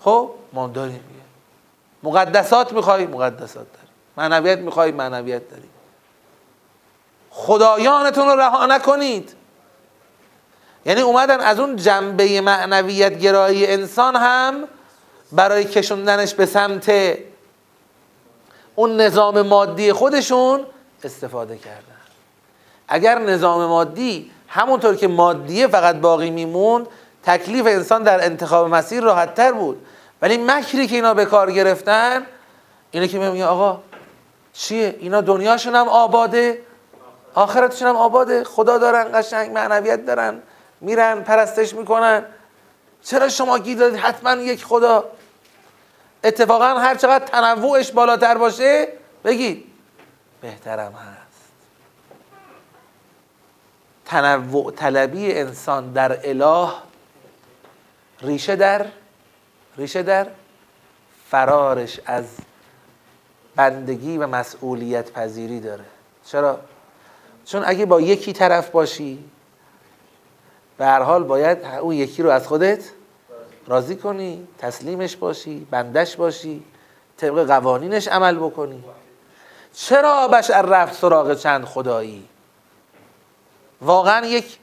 خب 0.01 0.31
ما 0.53 0.67
داریم. 0.67 1.05
مقدسات 2.03 2.73
می‌خوای 2.73 3.07
مقدسات 3.07 3.67
داری 3.73 3.89
معنویت 4.17 4.59
می‌خوای 4.59 4.93
معنویت 4.93 5.51
داری 5.51 5.69
خدایانتون 7.31 8.27
رو 8.27 8.41
رها 8.41 8.67
نکنید. 8.67 9.35
یعنی 10.87 11.01
اومدن 11.01 11.41
از 11.41 11.61
اون 11.61 11.77
جنبه 11.77 12.41
معنویت 12.41 13.19
گرایی 13.19 13.67
انسان 13.67 14.17
هم 14.17 14.65
برای 15.33 15.65
کشوندنش 15.65 16.35
به 16.35 16.47
سمت 16.47 16.93
اون 18.75 19.01
نظام 19.01 19.43
مادی 19.43 19.93
خودشون 19.93 20.67
استفاده 21.05 21.57
کردن. 21.57 21.83
اگر 22.89 23.19
نظام 23.19 23.67
مادی 23.67 24.31
همونطور 24.49 24.97
که 24.97 25.09
مادیه 25.09 25.67
فقط 25.67 25.97
باقی 25.97 26.31
میموند 26.31 26.87
تکلیف 27.23 27.67
انسان 27.67 28.03
در 28.03 28.25
انتخاب 28.25 28.69
مسیر 28.69 29.03
راحت 29.03 29.35
تر 29.35 29.53
بود. 29.53 29.87
ولی 30.23 30.37
مکری 30.37 30.87
که 30.87 30.95
اینا 30.95 31.15
به 31.15 31.25
کار 31.25 31.53
گرفتن 31.53 32.27
اینه 32.91 33.09
که 33.09 33.19
میگه 33.19 33.45
آقا 33.45 33.81
چیه؟ 34.53 34.97
اینا 35.01 35.21
دنیاشون 35.21 35.75
هم 35.75 35.89
آباده. 35.89 36.59
آخرتشون 37.39 37.89
هم 37.89 37.97
آباده. 37.97 38.45
خدا 38.45 38.79
دارن 38.79 39.21
قشنگ 39.21 39.53
معنویت 39.53 40.07
دارن 40.07 40.43
میرن 40.81 41.23
پرستش 41.23 41.75
می‌کنن. 41.75 42.25
چرا 43.03 43.29
شما 43.29 43.59
گیر 43.59 43.79
دادید؟ 43.79 43.99
حتما 43.99 44.33
یک 44.33 44.65
خدا. 44.65 45.05
اتفاقا 46.25 46.65
هر 46.65 46.95
چقدر 46.95 47.25
تنوعش 47.25 47.93
بالاتر 47.93 48.39
باشه 48.39 48.89
بگید. 49.25 49.65
بهترم 50.41 50.93
هست. 50.93 51.53
تنوع 54.05 54.73
طلبی 54.73 55.35
انسان 55.35 55.93
در 55.93 56.19
اله 56.31 56.69
ریشه 58.23 58.57
در 58.57 58.87
ریشه 59.77 60.03
در 60.03 60.27
فرارش 61.31 62.01
از 62.07 62.25
بندگی 63.57 64.19
و 64.19 64.27
مسئولیت 64.27 65.13
پذیری 65.13 65.61
داره. 65.61 65.85
چرا؟ 66.25 66.61
چون 67.49 67.63
اگه 67.67 67.87
با 67.87 68.01
یکی 68.01 68.33
طرف 68.33 68.71
باشی 68.71 69.25
به 70.79 70.87
هر 70.87 71.03
حال 71.03 71.25
باید 71.25 71.65
اون 71.65 71.95
یکی 71.95 72.23
رو 72.23 72.31
از 72.31 72.49
خودت 72.49 72.85
راضی 73.67 73.97
کنی 73.97 74.49
تسلیمش 74.59 75.17
باشی 75.17 75.67
بندش 75.71 76.17
باشی 76.17 76.63
طبق 77.17 77.47
قوانینش 77.47 78.09
عمل 78.09 78.37
بکنی. 78.37 78.85
چرا 79.75 80.29
بشر 80.29 80.63
رفت 80.63 80.95
سراغ 80.95 81.35
چند 81.35 81.65
خدایی؟ 81.65 82.29
واقعا 83.83 84.27
یک 84.27 84.59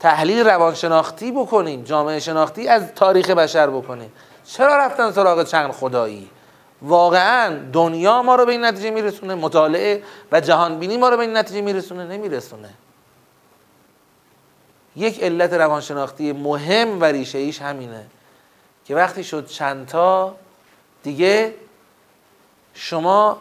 تحلیل 0.00 0.46
روانشناختی 0.46 1.32
بکنیم 1.32 1.82
جامعه 1.82 2.18
شناختی 2.18 2.68
از 2.68 2.94
تاریخ 2.94 3.30
بشر 3.30 3.70
بکنیم. 3.70 4.12
چرا 4.44 4.76
رفتن 4.76 5.12
سراغ 5.12 5.44
چند 5.44 5.70
خدایی؟ 5.70 6.30
واقعا 6.82 7.70
دنیا 7.72 8.22
ما 8.22 8.34
رو 8.34 8.46
به 8.46 8.52
این 8.52 8.64
نتیجه 8.64 8.90
میرسونه 8.90 9.34
مطالعه 9.34 10.02
و 10.32 10.40
جهانبینی 10.40 10.96
ما 10.96 11.08
رو 11.08 11.16
به 11.16 11.22
این 11.22 11.36
نتیجه 11.36 11.60
میرسونه 11.60 12.04
نمیرسونه. 12.04 12.70
یک 14.96 15.22
علت 15.22 15.52
روانشناختی 15.52 16.32
مهم 16.32 17.00
و 17.00 17.04
ریشه 17.04 17.38
ایش 17.38 17.62
همینه 17.62 18.06
که 18.84 18.94
وقتی 18.94 19.24
شد 19.24 19.46
چندتا 19.46 20.36
دیگه 21.02 21.54
شما 22.74 23.38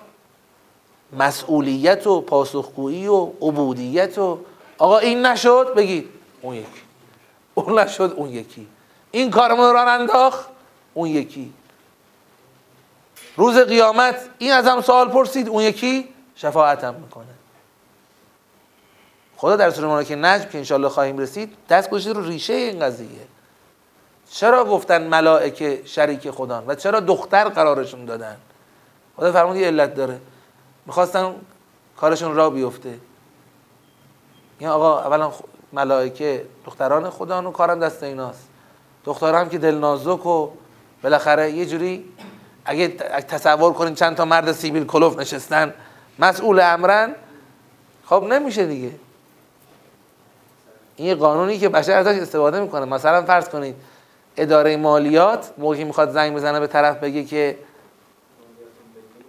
مسئولیت 1.18 2.08
و 2.08 2.22
پاسخگویی 2.22 3.08
و 3.08 3.26
عبودیت 3.42 4.18
و 4.18 4.40
آقا 4.78 4.98
این 4.98 5.26
نشد 5.26 5.74
بگید 5.76 6.10
اون 6.42 6.56
یکی. 6.56 6.82
اون 7.54 7.80
نشد 7.80 8.14
اون 8.18 8.30
یکی. 8.30 8.68
این 9.12 9.32
کارمون 9.32 9.74
رو 9.74 9.88
انداخت 9.88 10.46
اون 10.94 11.08
یکی. 11.08 11.54
روز 13.38 13.58
قیامت 13.58 14.30
این 14.38 14.52
از 14.52 14.68
هم 14.68 14.82
سوال 14.82 15.10
پرسید 15.10 15.50
اون 15.50 15.64
یکی 15.64 16.10
شفاعتم 16.36 16.94
می‌کنه. 16.96 17.26
خدا 19.38 19.56
در 19.56 19.70
سوره 19.70 20.06
که 20.06 20.16
نجم 20.16 20.50
که 20.50 20.58
انشالله 20.58 20.90
خواهیم 20.90 21.18
رسید 21.18 21.58
دست 21.70 21.90
گذاشته 21.90 22.14
رو 22.14 22.24
ریشه 22.26 22.54
این 22.54 22.80
قضیه. 22.80 23.28
چرا 24.32 24.66
گفتن 24.66 25.08
ملائکه 25.08 25.82
شریک 25.86 26.32
خدا 26.32 26.64
و 26.68 26.76
چرا 26.76 27.00
دختر 27.00 27.50
قرارشون 27.50 28.06
دادن؟ 28.06 28.38
خدا 29.18 29.32
فرمود 29.32 29.56
یه 29.56 29.68
علت 29.68 29.96
داره. 29.96 30.22
می‌خواستن 30.86 31.36
کارشون 31.98 32.36
را 32.36 32.50
بیفته. 32.50 33.00
این 34.60 34.70
آقا 34.70 35.00
اولا 35.00 35.32
ملائکه 35.74 36.46
دختران 36.66 37.10
خدا 37.10 37.50
و 37.50 37.52
کارم 37.52 37.80
دست 37.80 38.04
ایناست. 38.04 38.48
دختران 39.06 39.50
که 39.50 39.58
دل 39.58 39.76
نازک 39.76 40.26
و 40.26 40.50
بالاخره 41.04 41.52
یه 41.52 41.66
جوری 41.66 42.06
اگه 42.66 42.88
تصور 43.28 43.74
کنین 43.74 43.96
چند 43.96 44.16
تا 44.16 44.26
مرد 44.26 44.52
سیبیل 44.52 44.86
کلوف 44.86 45.20
نشستن 45.20 45.74
مسئول 46.20 46.60
امرن 46.60 47.16
خب 48.06 48.24
نمیشه 48.30 48.66
دیگه. 48.66 48.92
این 50.96 51.16
قانونی 51.16 51.60
که 51.60 51.70
بشر 51.70 51.92
ازش 51.92 52.20
استفاده 52.20 52.60
می‌کنه. 52.60 52.86
مثلا 52.86 53.22
فرض 53.22 53.50
کنید 53.50 53.76
اداره 54.38 54.78
مالیات 54.78 55.52
موقعی 55.58 55.84
می‌خواد 55.84 56.12
زنگ 56.12 56.36
بزنه 56.36 56.60
به 56.60 56.68
طرف 56.68 56.98
بگه 56.98 57.24
که 57.24 57.58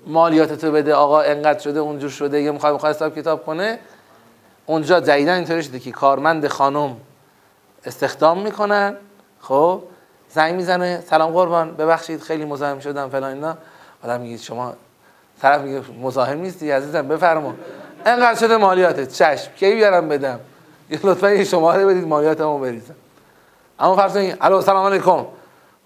مالیات 0.06 0.52
تو 0.52 0.72
بده 0.72 0.94
آقا 0.94 1.20
انقدر 1.20 1.58
شده 1.58 1.80
اونجور 1.80 2.10
شده 2.10 2.42
یا 2.42 2.52
می‌خواد 2.52 2.72
می‌خواد 2.72 2.94
حساب 2.94 3.16
کتاب 3.16 3.46
کنه. 3.46 3.78
اونجا 4.66 5.00
جدیدن 5.00 5.34
اینطوری 5.34 5.62
شده 5.62 5.78
که 5.78 5.90
کارمند 5.90 6.46
خانم 6.46 6.96
استخدام 7.84 8.42
می‌کنن. 8.42 8.96
خب؟ 9.40 9.82
زنگ 10.34 10.54
می‌زنه 10.54 11.02
سلام 11.10 11.30
قربان 11.32 11.74
ببخشید 11.74 12.20
خیلی 12.20 12.44
مزاحم 12.44 12.80
شدم 12.80 13.08
فلان 13.08 13.34
اینا. 13.34 13.56
آدم 14.04 14.20
میگه 14.20 14.36
شما 14.36 14.74
طرف 15.42 15.60
میگه 15.60 15.82
مزاحم 16.02 16.38
نیستی 16.38 16.70
عزیزم 16.70 17.08
بفرما. 17.08 17.54
انقدر 18.06 18.40
شده 18.40 18.56
مالیاتت 18.56 19.12
چشم 19.12 19.52
کی 19.56 19.74
بیارم 19.74 20.08
بدم؟ 20.08 20.40
یه 20.90 21.00
لطفا 21.02 21.26
این 21.26 21.44
شماره 21.44 21.86
بدید 21.86 22.06
مالیاتمو 22.06 22.58
بریزم. 22.58 22.94
اما 23.78 23.96
فرض 23.96 24.12
کنید 24.12 24.36
الو 24.40 24.60
سلام 24.60 24.86
علیکم 24.86 25.26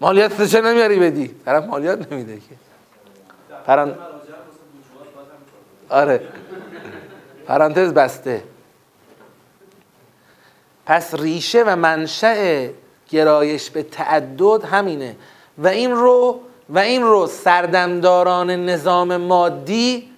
مالیات 0.01 0.41
چه 0.41 0.61
نمیاری 0.61 0.99
بدی؟ 0.99 1.35
طرف 1.45 1.65
مالیات 1.65 2.11
نمیده 2.11 2.35
که. 2.35 2.55
پران... 3.65 3.95
آره. 5.89 6.21
پرانتز 7.47 7.93
بسته. 7.93 8.43
پس 10.85 11.15
ریشه 11.15 11.63
و 11.63 11.75
منشأ 11.75 12.67
گرایش 13.09 13.69
به 13.69 13.83
تعدد 13.83 14.63
همینه. 14.63 15.15
و 15.57 15.67
این 15.67 15.91
رو 15.91 16.39
و 16.69 16.79
این 16.79 17.03
رو 17.03 17.27
سردمداران 17.27 18.51
نظام 18.51 19.17
مادی 19.17 20.09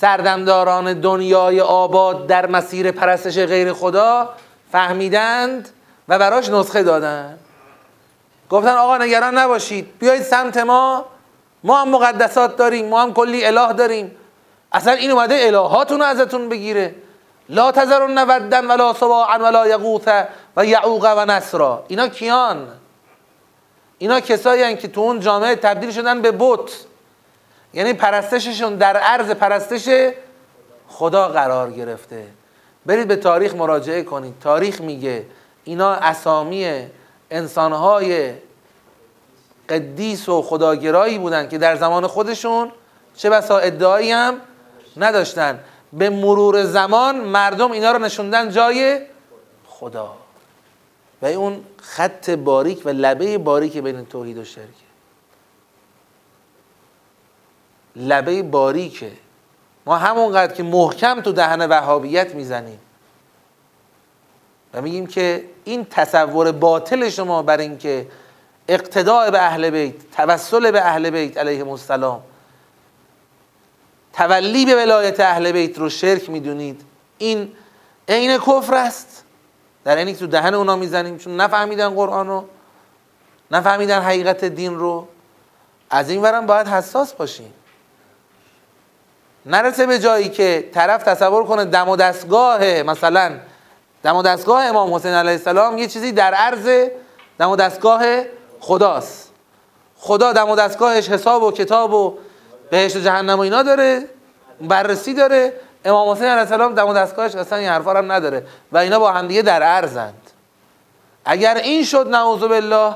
سردمداران 0.00 1.00
دنیای 1.00 1.60
آباد 1.60 2.26
در 2.26 2.46
مسیر 2.46 2.90
پرستش 2.90 3.38
غیر 3.38 3.72
خدا 3.72 4.28
فهمیدند 4.72 5.68
و 6.08 6.18
براش 6.18 6.48
نسخه 6.48 6.82
دادن. 6.82 7.38
گفتن 8.50 8.72
آقا 8.72 8.98
نگران 8.98 9.38
نباشید. 9.38 9.98
بیایید 9.98 10.22
سمت 10.22 10.56
ما. 10.56 11.04
ما 11.64 11.82
هم 11.82 11.88
مقدسات 11.88 12.56
داریم. 12.56 12.88
ما 12.88 13.02
هم 13.02 13.14
کلی 13.14 13.44
اله 13.44 13.72
داریم. 13.72 14.16
اصلا 14.72 14.92
این 14.92 15.10
اومده 15.10 15.46
الهاتون 15.46 15.98
رو 15.98 16.04
ازتون 16.04 16.48
بگیره. 16.48 16.94
لا 17.48 17.72
تذرون 17.72 18.18
ودن 18.18 18.66
ولا 18.66 18.92
سواعا 18.92 19.38
ولا 19.38 19.68
یغوث 19.68 20.08
و 20.56 20.66
یعوق 20.66 21.14
و 21.16 21.24
نصرا 21.24 21.84
اینا 21.88 22.08
کیان؟ 22.08 22.68
اینا 23.98 24.20
کسایی 24.20 24.76
که 24.76 24.88
تو 24.88 25.00
اون 25.00 25.20
جامعه 25.20 25.56
تبدیل 25.56 25.90
شدن 25.90 26.22
به 26.22 26.32
بت. 26.32 26.70
یعنی 27.74 27.92
پرستششون 27.92 28.76
در 28.76 28.96
عرض 28.96 29.30
پرستش 29.30 30.12
خدا 30.88 31.28
قرار 31.28 31.70
گرفته. 31.70 32.26
برید 32.86 33.08
به 33.08 33.16
تاریخ 33.16 33.54
مراجعه 33.54 34.02
کنید. 34.02 34.34
تاریخ 34.40 34.80
میگه 34.80 35.26
اینا 35.64 35.92
اسامی 35.92 36.86
انسانهای 37.30 38.32
قدیس 39.68 40.28
و 40.28 40.42
خداگرایی 40.42 41.18
بودن 41.18 41.48
که 41.48 41.58
در 41.58 41.76
زمان 41.76 42.06
خودشون 42.06 42.72
چه 43.16 43.30
بسا 43.30 43.58
ادعایی 43.58 44.10
هم 44.10 44.40
نداشتن. 44.96 45.58
به 45.92 46.10
مرور 46.10 46.64
زمان 46.64 47.16
مردم 47.16 47.72
اینا 47.72 47.92
رو 47.92 47.98
نشوندن 47.98 48.50
جای 48.50 49.00
خدا. 49.66 50.16
و 51.22 51.26
اون 51.26 51.64
خط 51.80 52.30
باریک 52.30 52.86
و 52.86 52.88
لبه 52.88 53.38
باریک 53.38 53.78
بین 53.78 54.06
توحید 54.06 54.38
و 54.38 54.44
شرک. 54.44 54.66
لبه 57.96 58.42
باریکه. 58.42 59.12
ما 59.86 59.96
همونقدر 59.96 60.54
که 60.54 60.62
محکم 60.62 61.20
تو 61.20 61.32
دهن 61.32 61.66
وهابیت 61.66 62.34
می‌زنیم. 62.34 62.78
و 64.74 64.82
میگیم 64.82 65.06
که 65.06 65.44
این 65.64 65.86
تصور 65.90 66.52
باطل 66.52 67.08
شما 67.08 67.42
بر 67.42 67.56
اینکه 67.56 68.06
اقتداء 68.68 69.30
به 69.30 69.42
اهل 69.42 69.70
بیت 69.70 70.10
توسل 70.16 70.70
به 70.70 70.80
اهل 70.80 71.10
بیت 71.10 71.38
علیهم 71.38 71.68
السلام 71.68 72.22
تولی 74.12 74.66
به 74.66 74.74
ولایت 74.74 75.20
اهل 75.20 75.52
بیت 75.52 75.78
رو 75.78 75.88
شرک 75.88 76.30
می‌دونید. 76.30 76.80
این 77.18 77.52
عین 78.08 78.38
کفر 78.38 78.74
است. 78.74 79.24
در 79.84 79.96
اینی 79.96 80.12
که 80.12 80.18
تو 80.18 80.26
دهن 80.26 80.54
اونا 80.54 80.76
می‌زنیم 80.76 81.18
چون 81.18 81.36
نفهمیدن 81.36 81.88
قرآن 81.88 82.28
رو 82.28 82.44
نفهمیدن 83.50 84.00
حقیقت 84.00 84.44
دین 84.44 84.78
رو. 84.78 85.08
از 85.90 86.10
این 86.10 86.22
ورم 86.22 86.46
باید 86.46 86.66
حساس 86.66 87.12
باشیم. 87.12 87.52
نرسه 89.46 89.86
به 89.86 89.98
جایی 89.98 90.28
که 90.28 90.68
طرف 90.74 91.02
تصور 91.02 91.44
کنه 91.44 91.64
دم 91.64 91.88
و 91.88 91.96
دستگاه 91.96 92.82
مثلا 92.82 93.38
دم 94.02 94.16
و 94.16 94.22
دستگاه 94.22 94.64
امام 94.64 94.94
حسین 94.94 95.12
علیه 95.12 95.32
السلام 95.32 95.78
یه 95.78 95.86
چیزی 95.86 96.12
در 96.12 96.34
عرض 96.34 96.88
دم 97.38 97.50
و 97.50 97.56
دستگاه 97.56 98.02
خداست. 98.60 99.32
خدا 99.96 100.32
دم 100.32 100.50
و 100.50 100.56
دستگاهش 100.56 101.08
حساب 101.08 101.42
و 101.42 101.52
کتاب 101.52 101.94
و 101.94 102.18
بهشت 102.72 102.96
و 102.96 103.00
جهنم 103.00 103.38
و 103.38 103.40
اینا 103.40 103.62
داره 103.62 104.04
بررسی 104.60 105.14
داره. 105.14 105.52
امام 105.84 106.08
حسین 106.08 106.26
علیه 106.26 106.40
السلام 106.40 106.74
دم 106.74 106.88
و 106.88 106.94
دستگاهش 106.94 107.34
اصلا 107.34 107.58
این 107.58 107.68
حرفا 107.68 107.94
هم 107.94 108.12
نداره 108.12 108.46
و 108.72 108.78
اینا 108.78 108.98
با 108.98 109.12
همدیگه 109.12 109.42
در 109.42 109.62
عرضند 109.62 110.30
اگر 111.24 111.54
این 111.54 111.84
شد 111.84 112.08
نعوذ 112.08 112.40
بالله 112.40 112.94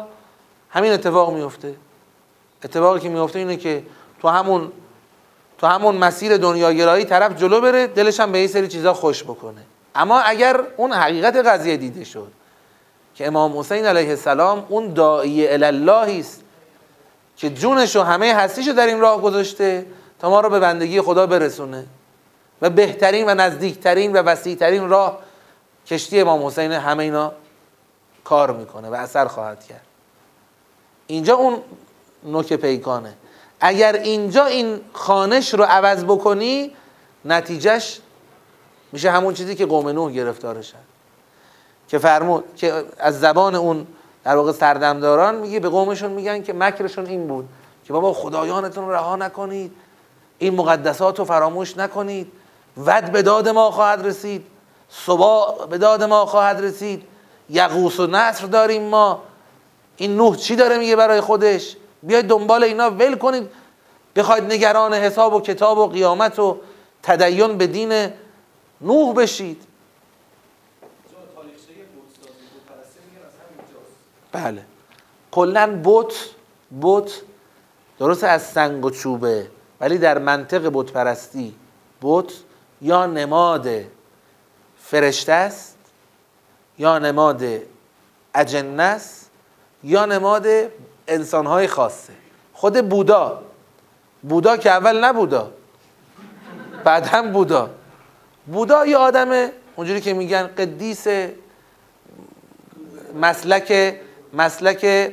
همین 0.71 0.93
اتفاق 0.93 1.35
میفته 1.35 1.75
اتفاقی 2.65 3.01
که 3.01 3.09
میفته 3.09 3.39
اینه 3.39 3.57
که 3.57 3.83
تو 4.23 4.29
همون 4.29 4.73
تو 5.59 5.67
همون 5.67 5.97
مسیر 5.97 6.37
دنیاگرایی 6.37 7.05
طرف 7.05 7.37
جلو 7.37 7.61
بره 7.61 7.87
دلش 7.87 8.21
هم 8.21 8.33
به 8.33 8.39
این 8.39 8.49
سری 8.49 8.69
چیزا 8.69 8.95
خوش 8.95 9.25
بکنه. 9.25 9.61
اما 9.95 10.21
اگر 10.21 10.61
اون 10.77 10.93
حقیقت 10.93 11.37
قضیه 11.37 11.77
دیده 11.77 12.05
شد 12.05 12.33
که 13.15 13.27
امام 13.27 13.59
حسین 13.59 13.87
علیه 13.87 14.11
السلام 14.11 14.67
اون 14.69 14.93
داعی 14.93 15.49
الله 15.49 16.19
است 16.21 16.43
که 17.37 17.51
جونش 17.51 17.97
و 17.97 18.03
همه 18.03 18.35
هستیشو 18.35 18.73
در 18.73 18.87
این 18.87 19.01
راه 19.01 19.23
گذاشته 19.23 19.87
تا 20.19 20.31
ما 20.31 20.41
رو 20.41 20.51
به 20.51 20.61
بندگی 20.61 21.01
خدا 21.01 21.27
برسونه. 21.27 21.87
و 22.63 22.71
بهترین 22.71 23.31
و 23.31 23.35
نزدیکترین 23.35 24.13
و 24.13 24.17
وسیعترین 24.17 24.89
راه 24.89 25.19
کشتی 25.87 26.21
امام 26.21 26.47
حسین 26.47 26.73
همه 26.73 27.03
اینا 27.03 27.33
کار 28.25 28.53
می‌کنه 28.53 28.89
و 28.89 28.95
اثر 28.95 29.27
خواهد 29.27 29.65
کرد. 29.65 29.87
اینجا 31.07 31.35
اون 31.35 31.63
نوک 32.25 32.53
پیکانه. 32.53 33.15
اگر 33.61 33.93
اینجا 33.93 34.47
این 34.47 34.81
خانش 34.93 35.55
رو 35.55 35.65
عوض 35.65 36.05
بکنی 36.05 36.73
نتیجهش 37.25 38.01
میشه 38.93 39.11
همون 39.11 39.35
چیزی 39.35 39.55
که 39.55 39.67
قوم 39.67 39.89
نوح 39.89 40.13
گرفتارشن 40.13 40.79
که 41.89 41.99
فرمود 41.99 42.45
که 42.57 42.85
از 42.99 43.21
زبان 43.21 43.55
اون 43.55 43.87
در 44.27 44.37
واقع 44.37 44.53
سردمداران 44.53 45.35
میگه 45.35 45.61
به 45.61 45.69
قومشون 45.69 46.11
میگن 46.11 46.43
که 46.43 46.53
مکرشون 46.53 47.07
این 47.07 47.27
بود 47.27 47.49
که 47.85 47.93
بابا 47.93 48.13
خدایانتون 48.13 48.89
رها 48.89 49.17
نکنید 49.17 49.73
این 50.39 50.55
مقدسات 50.55 51.19
رو 51.19 51.25
فراموش 51.25 51.77
نکنید 51.77 52.33
ود 52.77 53.05
به 53.05 53.23
داد 53.23 53.49
ما 53.49 53.71
خواهد 53.71 54.07
رسید 54.07 54.47
صبا 54.89 55.67
به 55.71 55.79
داد 55.79 56.03
ما 56.03 56.27
خواهد 56.27 56.61
رسید 56.61 57.03
یقوس 57.51 58.01
و 58.01 58.07
نصر 58.07 58.47
داریم 58.47 58.83
ما. 58.83 59.23
این 59.97 60.17
نوح 60.17 60.37
چی 60.37 60.57
داره 60.57 60.79
میگه 60.79 60.97
برای 60.97 61.21
خودش؟ 61.21 61.77
بیاید 62.03 62.27
دنبال 62.27 62.65
اینا 62.65 62.91
ول 62.91 63.15
کنید. 63.15 63.51
بخواید 64.17 64.45
نگران 64.45 64.95
حساب 64.95 65.35
و 65.35 65.41
کتاب 65.41 65.79
و 65.79 65.87
قیامت 65.87 66.39
و 66.39 66.57
تدین 67.03 67.59
به 67.59 67.67
دین 67.67 68.09
نوح 68.81 69.15
بشید. 69.15 69.63
بله. 74.37 74.63
کلا 75.31 75.81
بت 75.85 76.15
بت 76.83 77.11
درست 77.99 78.25
از 78.25 78.43
سنگ 78.43 78.85
و 78.85 78.91
چوبه 78.91 79.51
ولی 79.81 79.99
در 79.99 80.19
منطق 80.19 80.71
بت 80.73 80.93
پرستی 80.93 81.55
بت 82.03 82.33
یا 82.83 83.07
نماد 83.07 83.69
فرشته 84.79 85.33
است 85.33 85.77
یا 86.79 86.99
نماد 86.99 87.45
اجنه 88.35 88.83
است 88.83 89.31
یا 89.85 90.07
نماد 90.07 90.47
انسانهای 91.09 91.67
خاصه. 91.67 92.13
خود 92.53 92.89
بودا. 92.89 93.43
بودا 94.23 94.57
که 94.57 94.71
اول 94.71 95.05
نبودا 95.05 95.53
بعد 96.85 97.07
هم 97.07 97.33
بودا. 97.33 97.71
بودا 98.47 98.87
یه 98.87 98.97
آدمه 98.97 99.53
اونجوری 99.77 100.01
که 100.01 100.15
میگن 100.15 100.47
قدیس 100.47 101.07
مسلک 103.15 103.97
مسلک 104.37 105.13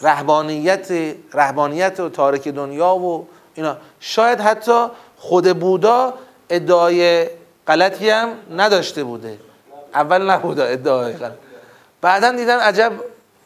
رهبانیت 0.00 0.92
رهبانیت 1.32 2.00
و 2.00 2.08
تارک 2.08 2.48
دنیا 2.48 2.94
و 2.94 3.28
اینا. 3.54 3.76
شاید 4.00 4.40
حتی 4.40 4.86
خود 5.16 5.58
بودا 5.60 6.14
ادعای 6.50 7.28
غلطی 7.66 8.10
هم 8.10 8.28
نداشته 8.56 9.04
بوده. 9.04 9.38
اول 9.94 10.30
نبوده 10.30 10.72
ادعای 10.72 11.12
غلط. 11.12 11.32
بعدا 12.00 12.32
دیدن 12.32 12.58
عجب 12.58 12.92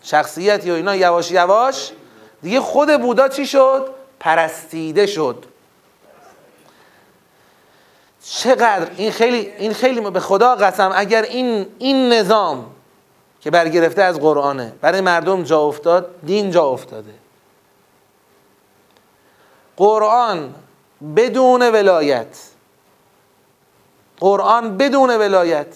شخصیت 0.02 0.66
یا 0.66 0.74
اینا 0.74 0.96
یواش 0.96 1.30
یواش. 1.30 1.90
دیگه 2.42 2.60
خود 2.60 3.00
بودا 3.00 3.28
چی 3.28 3.46
شد؟ 3.46 3.88
پرستیده 4.20 5.06
شد. 5.06 5.44
چقدر؟ 8.24 8.86
این 8.96 9.10
خیلی 9.10 9.52
این 9.58 9.72
خیلی 9.72 10.00
به 10.00 10.20
خدا 10.20 10.54
قسم. 10.54 10.92
اگر 10.94 11.22
این 11.22 11.66
این 11.78 12.12
نظام 12.12 12.73
که 13.44 13.50
برگرفته 13.50 14.02
از 14.02 14.20
قرآنه. 14.20 14.72
برای 14.80 15.00
مردم 15.00 15.42
جا 15.42 15.60
افتاد 15.60 16.14
دین 16.26 16.50
جا 16.50 16.64
افتاده. 16.64 17.14
قرآن 19.76 20.54
بدون 21.16 21.62
ولایت 21.62 22.38
قرآن 24.20 24.76
بدون 24.76 25.10
ولایت 25.10 25.66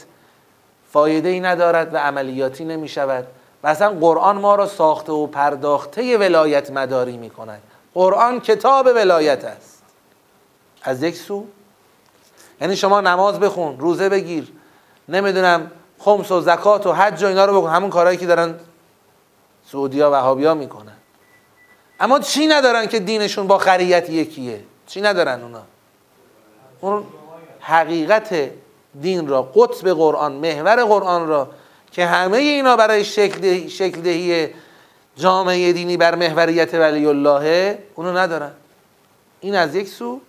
فایده 0.92 1.28
ای 1.28 1.40
ندارد 1.40 1.94
و 1.94 1.96
عملیاتی 1.96 2.64
نمی 2.64 2.88
شود. 2.88 3.26
و 3.62 3.66
اصلا 3.66 3.90
قرآن 3.90 4.38
ما 4.38 4.54
را 4.54 4.66
ساخته 4.66 5.12
و 5.12 5.26
پرداخته 5.26 6.18
ولایت 6.18 6.70
مداری 6.70 7.16
می 7.16 7.30
کند. 7.30 7.62
قرآن 7.94 8.40
کتاب 8.40 8.86
ولایت 8.86 9.44
است. 9.44 9.82
از 10.82 11.02
یک 11.02 11.16
سو. 11.16 11.46
یعنی 12.60 12.76
شما 12.76 13.00
نماز 13.00 13.40
بخون 13.40 13.78
روزه 13.78 14.08
بگیر. 14.08 14.52
نمی‌دونم 15.08 15.70
خمس 16.08 16.32
و 16.32 16.40
زکات 16.40 16.86
و 16.86 16.92
حج 16.92 17.22
و 17.22 17.26
اینا 17.26 17.44
رو 17.44 17.60
بکن. 17.60 17.70
همون 17.70 17.90
کارهایی 17.90 18.18
که 18.18 18.26
دارن 18.26 18.54
سعودیا 19.72 20.10
و 20.10 20.12
وهابیا 20.12 20.54
می‌کنن. 20.54 20.96
اما 22.00 22.18
چی 22.18 22.46
ندارن 22.46 22.86
که 22.86 22.98
دینشون 22.98 23.46
با 23.46 23.58
خریت 23.58 24.10
یکیه؟ 24.10 24.64
چی 24.86 25.00
ندارن 25.00 25.42
اونا؟ 25.42 25.62
اون 26.80 27.04
حقیقت 27.60 28.50
دین 29.00 29.28
را 29.28 29.42
قطب 29.42 29.88
قرآن 29.88 30.32
محور 30.32 30.84
قرآن 30.84 31.28
را 31.28 31.50
که 31.92 32.06
همه 32.06 32.36
اینا 32.36 32.76
برای 32.76 33.04
شکل, 33.04 33.68
شکل 33.68 34.00
دهی 34.00 34.48
جامعه 35.16 35.72
دینی 35.72 35.96
بر 35.96 36.14
محوریت 36.14 36.74
ولی 36.74 37.06
الله 37.06 37.78
اونو 37.94 38.18
ندارن. 38.18 38.52
این 39.40 39.54
از 39.54 39.74
یک 39.74 39.88
سو. 39.88 40.20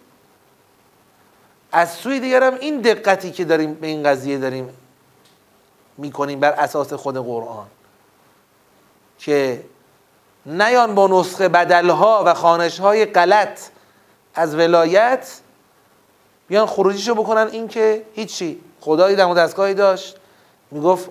از 1.71 1.91
سوی 1.91 2.19
دیگرم 2.19 2.53
این 2.59 2.81
دقتی 2.81 3.31
که 3.31 3.45
داریم 3.45 3.73
به 3.73 3.87
این 3.87 4.03
قضیه 4.03 4.37
داریم 4.37 4.69
می‌کنیم 5.99 6.39
بر 6.39 6.51
اساس 6.51 6.93
خود 6.93 7.17
قرآن. 7.17 7.67
که 9.19 9.63
نیان 10.45 10.95
با 10.95 11.07
نسخه 11.07 11.49
بدلها 11.49 12.23
و 12.25 12.33
خانشهای 12.33 13.05
غلط 13.05 13.59
از 14.35 14.55
ولایت 14.55 15.39
بیان 16.47 16.65
خروجیشو 16.65 17.15
بکنن. 17.15 17.47
این 17.51 17.67
که 17.67 18.03
هیچی. 18.13 18.59
خدایی 18.81 19.15
دم 19.15 19.29
و 19.29 19.33
دستگاهی 19.33 19.73
داشت. 19.73 20.15
می‌گفت 20.71 21.09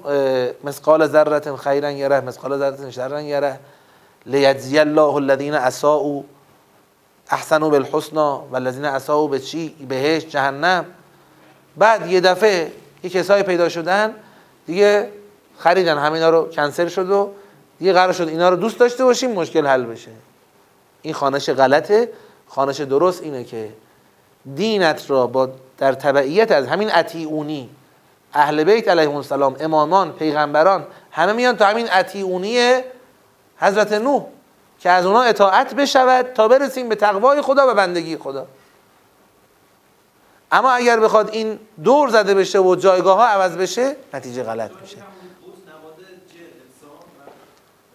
مسقال 0.65 1.07
ذره 1.07 1.57
خیرا 1.57 1.91
یره 1.91 2.21
مسقال 2.21 2.59
ذره 2.59 2.91
شرا 2.91 3.21
یره. 3.21 3.61
لیجزی 4.27 4.79
الله 4.79 5.15
الذین 5.15 5.55
اساءوا 5.55 6.23
احسنوا 7.31 7.69
بالحسنا 7.69 8.45
والذین 8.51 8.85
اساءوا 8.85 9.27
به 9.27 9.39
چی؟ 9.39 9.69
بهش 9.69 10.27
جهنم. 10.27 10.85
بعد 11.77 12.11
یه 12.11 12.21
دفعه 12.21 12.73
یه 13.03 13.11
کسایی 13.11 13.43
پیدا 13.43 13.69
شدن. 13.69 14.15
دیگه 14.69 15.09
خریدن 15.59 15.99
همینا 15.99 16.31
رو 16.31 16.49
کنسل 16.49 16.89
شد 16.89 17.11
و 17.11 17.31
دیگه 17.79 17.93
قرار 17.93 18.13
شد 18.13 18.29
اینا 18.29 18.49
رو 18.49 18.57
دوست 18.57 18.79
داشته 18.79 19.05
باشیم 19.05 19.33
مشکل 19.33 19.67
حل 19.67 19.85
بشه. 19.85 20.11
این 21.03 21.15
خانش 21.15 21.51
غلطه. 21.51 22.09
خانش 22.49 22.81
درست 22.81 23.23
اینه 23.23 23.45
که 23.45 23.69
دینت 24.55 25.11
را 25.11 25.27
با 25.27 25.49
در 25.79 25.93
تبعیت 25.93 26.53
از 26.53 26.67
همین 26.67 26.91
اطیعونی 26.93 27.71
اهل 28.35 28.65
بیت 28.65 28.89
علیهم 28.89 29.17
السلام 29.17 29.57
امامان 29.61 30.13
پیغمبران 30.13 30.87
همه 31.11 31.33
میان 31.33 31.57
تا 31.57 31.67
همین 31.67 31.89
اطیعونی 31.93 32.81
حضرت 33.59 33.93
نوح 33.93 34.27
که 34.81 34.91
از 34.91 35.07
اونا 35.07 35.23
اطاعت 35.23 35.75
بشود 35.75 36.27
تا 36.35 36.49
برسیم 36.49 36.89
به 36.89 36.95
تقوای 36.95 37.43
خدا 37.43 37.71
و 37.71 37.75
بندگی 37.75 38.17
خدا. 38.17 38.47
اما 40.53 40.71
اگر 40.71 41.01
بخواد 41.01 41.31
این 41.31 41.59
دور 41.85 42.09
زده 42.09 42.35
بشه 42.35 42.59
و 42.59 42.75
جایگاه 42.75 43.17
ها 43.17 43.27
عوض 43.27 43.57
بشه 43.57 43.97
نتیجه 44.15 44.43
غلط 44.43 44.71
میشه. 44.83 44.97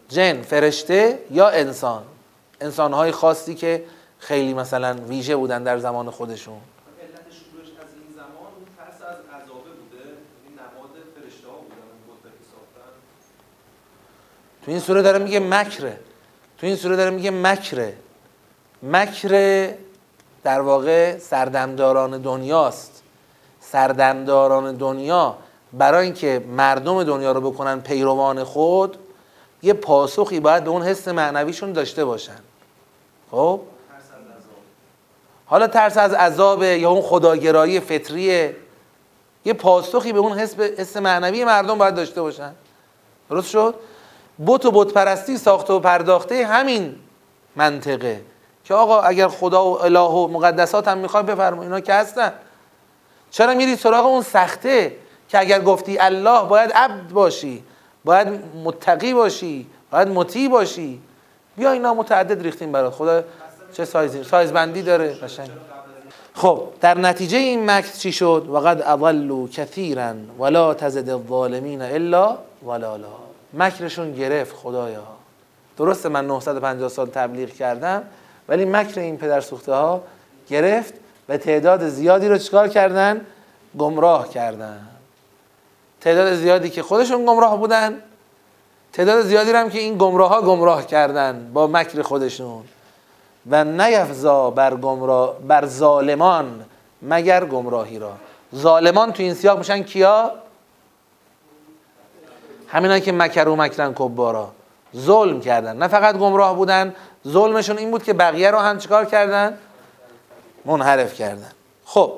جن 0.10 0.42
فرشته 0.42 1.20
یا 1.32 1.50
انسان؟ 1.50 2.04
انسان 2.62 2.94
های 2.94 3.12
خاصی 3.12 3.56
که 3.56 3.84
خیلی 4.20 4.54
مثلا 4.54 4.96
ویژه 5.08 5.36
بودن 5.36 5.64
در 5.64 5.78
زمان 5.80 6.10
خودشون. 6.10 6.62
تو 14.66 14.72
این 14.72 14.80
سوره 14.80 15.02
داره 15.02 15.20
میگه 15.20 15.40
مکره. 15.40 16.00
تو 16.58 16.68
این 16.68 16.76
سوره 16.76 16.96
داره 16.96 17.10
میگه 17.10 17.32
مکره. 17.32 17.94
مکر 18.84 19.34
در 20.44 20.62
واقع 20.62 21.18
سردمداران 21.18 22.22
دنیاست. 22.22 23.04
سردمداران 23.62 24.76
دنیا 24.76 25.38
برای 25.74 26.06
اینکه 26.06 26.44
مردم 26.48 27.04
دنیا 27.04 27.32
رو 27.32 27.52
بکنن 27.52 27.82
پیروان 27.82 28.44
خود 28.44 28.98
یه 29.64 29.74
پاسخی 29.74 30.40
باید 30.40 30.64
به 30.64 30.70
اون 30.70 30.82
حس 30.82 31.08
معنویشون 31.08 31.74
داشته 31.74 32.06
باشن. 32.06 32.40
خب؟ 33.32 33.62
حالا 35.46 35.68
ترس 35.68 35.98
از 35.98 36.14
عذاب 36.14 36.64
یا 36.64 36.90
اون 36.90 37.02
خداگرایی 37.02 37.80
فطریه. 37.80 38.56
یه 39.46 39.54
پاسخی 39.54 40.14
به 40.14 40.20
اون 40.20 40.38
حس, 40.38 40.60
حس 40.60 40.98
معنوی 40.98 41.46
مردم 41.46 41.78
باید 41.78 41.96
داشته 41.96 42.22
باشن. 42.22 42.52
درست 43.30 43.50
شد؟ 43.50 43.76
بت 44.48 44.66
و 44.66 44.72
بت 44.72 44.94
پرستی 44.94 45.38
ساخته 45.38 45.74
و 45.74 45.80
پرداخته 45.80 46.46
همین 46.46 46.96
منطقه. 47.56 48.22
که 48.64 48.74
آقا 48.74 49.02
اگر 49.02 49.28
خدا 49.28 49.66
و 49.66 49.82
اله 49.84 50.00
و 50.00 50.28
مقدسات 50.28 50.88
هم 50.88 50.98
می‌خوای 50.98 51.24
بفرما 51.24 51.64
اینا 51.64 51.80
که 51.80 51.94
هستن. 51.94 52.34
چرا 53.32 53.54
میری 53.54 53.76
سراغ 53.76 54.06
اون 54.06 54.22
سخته 54.22 54.96
که 55.30 55.40
اگر 55.40 55.62
گفتی 55.62 55.98
الله 56.00 56.44
باید 56.44 56.72
عبد 56.72 57.12
باشی 57.12 57.64
باید 58.06 58.28
متقی 58.64 59.14
باشی 59.14 59.68
باید 59.92 60.08
مطیع 60.08 60.50
باشی؟ 60.50 61.02
بیا 61.58 61.72
اینا 61.72 61.94
متعدد 61.94 62.42
ریختیم 62.42 62.72
برات. 62.72 62.94
خدا 62.94 63.24
چه 63.74 63.86
سایزی؟ 63.86 64.24
سایز 64.24 64.52
بندی 64.52 64.82
داره. 64.82 65.14
قشنگ. 65.14 65.50
خب 66.34 66.68
در 66.82 66.98
نتیجه 66.98 67.38
این 67.38 67.72
مکت 67.72 67.98
چی 67.98 68.12
شد؟ 68.12 68.46
وقد 68.50 68.82
اضلوا 68.82 69.48
کثیرا 69.48 70.14
ولا 70.40 70.74
تزد 70.74 71.10
الظالمین 71.10 71.82
الا 71.82 72.38
ولالا 72.66 73.08
مکرشون 73.54 74.14
گرفت 74.14 74.56
خدایا. 74.56 75.04
درسته 75.78 76.10
من 76.10 76.28
950 76.28 76.90
سال 76.90 77.08
تبلیغ 77.08 77.50
کردم. 77.50 78.04
ولی 78.48 78.66
مکر 78.66 79.00
این 79.00 79.18
پدر 79.18 79.42
سوخته 79.42 79.74
ها 79.74 80.04
گرفت 80.50 80.94
و 81.30 81.38
تعداد 81.38 81.88
زیادی 81.88 82.28
رو 82.28 82.38
چکار 82.38 82.68
کردن؟ 82.68 83.26
گمراه 83.78 84.30
کردن. 84.30 84.88
تعداد 86.02 86.34
زیادی 86.34 86.70
که 86.70 86.84
خودشون 86.84 87.26
گمراه 87.26 87.58
بودن 87.58 88.02
تعداد 88.94 89.24
زیادی 89.24 89.52
هم 89.52 89.70
که 89.70 89.80
این 89.80 89.98
گمراه 89.98 90.30
ها 90.30 90.42
گمراه 90.42 90.86
کردن 90.86 91.52
با 91.54 91.68
مکر 91.68 92.02
خودشون. 92.02 92.64
و 93.50 93.64
نیفزا 93.64 94.50
بر, 94.50 94.76
گمراه 94.76 95.40
بر 95.40 95.66
ظالمان 95.66 96.66
مگر 97.02 97.46
گمراهی 97.46 98.00
را. 98.00 98.12
ظالمان 98.56 99.12
تو 99.12 99.24
این 99.24 99.34
سیاق 99.34 99.58
میشن 99.58 99.84
کیا؟ 99.84 100.32
همینا 102.68 103.00
که 103.00 103.12
مکر 103.12 103.48
و 103.48 103.56
مکرن 103.56 103.94
کبارا. 103.94 104.52
ظلم 104.96 105.42
کردن. 105.42 105.78
نه 105.78 105.88
فقط 105.88 106.18
گمراه 106.18 106.56
بودن 106.56 106.96
ظلمشون 107.28 107.78
این 107.78 107.92
بود 107.92 108.04
که 108.04 108.14
بقیه 108.14 108.52
رو 108.52 108.58
هم 108.58 108.78
چیکار 108.78 109.06
کردن؟ 109.06 109.58
منحرف 110.66 111.14
کردن. 111.14 111.52
خب 111.86 112.14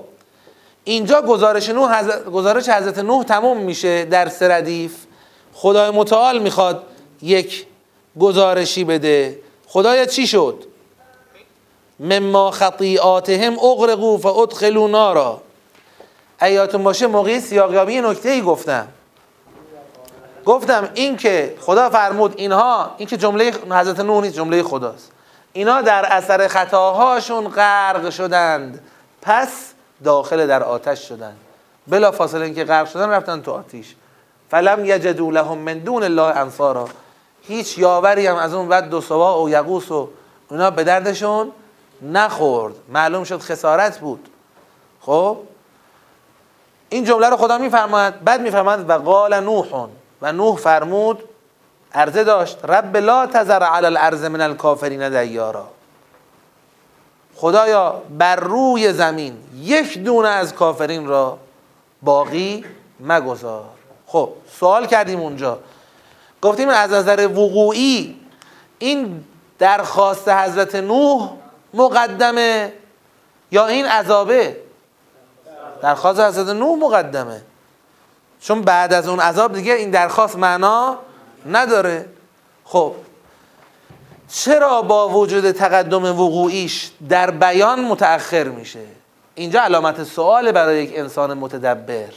اینجا 0.83 1.21
گزارش 1.21 1.69
نوح 1.69 1.99
حضرت 1.99 2.25
گزارش 2.25 2.69
حضرت 2.69 2.99
نوح 2.99 3.23
تموم 3.23 3.57
میشه 3.57 4.05
در 4.05 4.29
سردیف 4.29 4.95
خدای 5.53 5.89
متعال 5.91 6.39
می‌خواد 6.39 6.83
یک 7.21 7.65
گزارشی 8.19 8.83
بده. 8.83 9.39
خدایا 9.67 10.05
چی 10.05 10.27
شد؟ 10.27 10.63
مما 11.99 12.51
خطیئاتهم 12.51 13.59
اغرقوا 13.59 14.17
فادخلوا 14.17 14.87
نارا. 14.87 15.41
ایاتون 16.41 16.83
باشه 16.83 17.07
موقعی 17.07 17.39
سیاقیابی 17.39 18.01
نکته 18.01 18.29
ای 18.29 18.41
گفتم. 18.41 18.87
گفتم 20.45 20.89
این 20.93 21.17
که 21.17 21.55
خدا 21.60 21.89
فرمود 21.89 22.34
اینها 22.38 22.91
این 22.97 23.08
که 23.08 23.17
جمله 23.17 23.53
حضرت 23.69 23.99
نوح 23.99 24.21
نیست 24.21 24.36
جمله 24.36 24.63
خداست. 24.63 25.12
اینا 25.53 25.81
در 25.81 26.05
اثر 26.05 26.47
خطاهاشون 26.47 27.47
غرق 27.47 28.10
شدند. 28.10 28.84
پس 29.21 29.73
داخل 30.03 30.47
در 30.47 30.63
آتش 30.63 31.08
شدند. 31.08 31.38
بلا 31.88 32.12
فاصله 32.12 32.45
اینکه 32.45 32.63
غرق 32.63 32.88
شدن 32.88 33.10
رفتن 33.10 33.41
تو 33.41 33.51
آتیش. 33.51 33.95
فلم 34.51 34.86
یجدوا 34.86 35.31
لهم 35.31 35.58
من 35.58 35.79
دون 35.79 36.03
الله 36.03 36.38
انصارا. 36.38 36.88
هیچ 37.41 37.77
یاوری 37.77 38.27
هم 38.27 38.36
از 38.36 38.53
اون 38.53 38.67
بعد 38.67 38.89
دو 38.89 39.01
سوا 39.01 39.43
و 39.43 39.49
یقوس 39.49 39.91
و 39.91 40.10
اونا 40.49 40.71
به 40.71 40.84
دردشون 40.84 41.51
نخورد. 42.01 42.73
معلوم 42.89 43.23
شد 43.23 43.39
خسارت 43.39 43.99
بود. 43.99 44.29
خب؟ 45.01 45.38
این 46.89 47.03
جمله 47.03 47.29
رو 47.29 47.38
خدا 47.38 47.58
میفرماید 47.58 48.23
بعد 48.23 48.41
میفرماید 48.41 48.89
و 48.89 48.93
قال 48.93 49.39
نوح. 49.39 49.88
و 50.21 50.32
نوح 50.32 50.58
فرمود 50.58 51.23
عرضه 51.93 52.23
داشت 52.23 52.65
رب 52.65 52.97
لا 52.97 53.28
تذر 53.28 53.63
علی 53.63 53.86
الارض 53.86 54.23
من 54.23 54.41
الکافرین 54.41 55.10
دیارا. 55.10 55.67
خدایا 57.36 58.01
بر 58.17 58.36
روی 58.36 58.93
زمین 58.93 59.38
یک 59.56 60.04
دونه 60.04 60.30
از 60.30 60.54
کافرین 60.54 61.08
را 61.08 61.38
باقی 62.01 62.65
مگذار. 62.99 63.65
خب 64.08 64.30
سوال 64.60 64.86
کردیم 64.86 65.19
اونجا. 65.19 65.60
گفتیم 66.41 66.69
از 66.69 66.91
نظر 66.91 67.28
وقوعی 67.28 68.19
این 68.80 69.23
درخواست 69.60 70.30
حضرت 70.30 70.75
نوح 70.75 71.30
مقدمه 71.73 72.73
یا 73.51 73.67
این 73.67 73.86
عذابه؟ 73.86 74.58
درخواست 75.82 76.19
حضرت 76.19 76.56
نوح 76.56 76.80
مقدمه. 76.80 77.41
چون 78.45 78.62
بعد 78.62 78.93
از 78.93 79.08
اون 79.08 79.19
عذاب 79.19 79.53
دیگه 79.53 79.73
این 79.73 79.89
درخواست 79.89 80.36
معنا 80.36 80.97
نداره. 81.49 82.05
خب 82.63 82.93
چرا 84.29 84.81
با 84.81 85.10
وجود 85.10 85.51
تقدم 85.51 86.05
وقوعیش 86.05 86.91
در 87.10 87.31
بیان 87.31 87.79
متأخر 87.86 88.43
میشه؟ 88.43 88.79
اینجا 89.36 89.62
علامت 89.62 90.03
سوال 90.03 90.51
برای 90.51 90.84
یک 90.84 90.91
انسان 90.95 91.34
متدبر. 91.34 92.13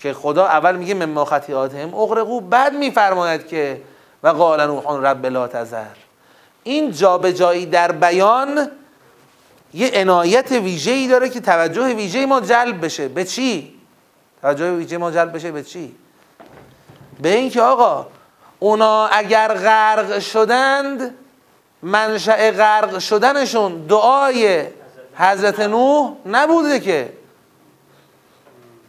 که 0.00 0.12
خدا 0.12 0.46
اول 0.46 0.76
میگه 0.76 0.94
مما 0.94 1.24
خطیاتهم 1.24 1.94
اغرقو 1.94 2.40
بعد 2.40 2.74
میفرماید 2.74 3.46
که 3.46 3.80
و 4.22 4.28
قال 4.28 4.66
نوح 4.66 5.10
رب 5.10 5.26
لا 5.26 5.48
تذر. 5.48 5.84
این 6.62 6.92
جابجایی 6.92 7.66
در 7.66 7.92
بیان 7.92 8.70
یه 9.74 9.90
عنایت 9.94 10.52
ویژه‌ای 10.52 11.08
داره 11.08 11.28
که 11.28 11.40
توجه 11.40 11.94
ویژه 11.94 12.26
ما 12.26 12.40
جلب 12.40 12.84
بشه. 12.84 13.08
به 13.08 13.24
چی؟ 13.24 13.73
توجه 14.44 14.70
ویژه 14.70 14.98
ما 14.98 15.10
جلب 15.10 15.32
بشه 15.32 15.52
به 15.52 15.62
چی؟ 15.62 15.94
به 17.22 17.28
اینکه 17.28 17.62
آقا 17.62 18.06
اونا 18.58 19.06
اگر 19.06 19.54
غرق 19.54 20.18
شدند 20.18 21.14
منشأ 21.82 22.50
غرق 22.50 22.98
شدنشون 22.98 23.86
دعای 23.86 24.66
حضرت 25.16 25.60
نوح 25.60 26.12
نبوده 26.26 26.80
که. 26.80 27.12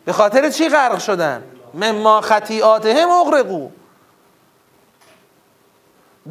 به 0.06 0.14
خاطر 0.14 0.50
چی 0.50 0.70
غرق 0.70 1.00
شدن؟ 1.00 1.44
مما 1.74 2.22
خطیاتهم 2.22 3.10
اغرقو 3.10 3.70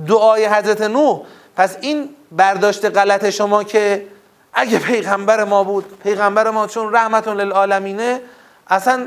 دعای 0.06 0.46
حضرت 0.46 0.80
نوح. 0.80 1.20
پس 1.56 1.76
این 1.80 2.14
برداشت 2.32 2.84
غلط 2.84 3.30
شما 3.30 3.64
که 3.64 4.06
اگه 4.52 4.78
پیغمبر 4.78 5.44
ما 5.44 5.64
بود 5.64 5.98
پیغمبر 6.02 6.50
ما 6.50 6.66
چون 6.66 6.94
رحمت 6.94 7.28
للعالمینه 7.28 8.20
اصلا 8.68 9.06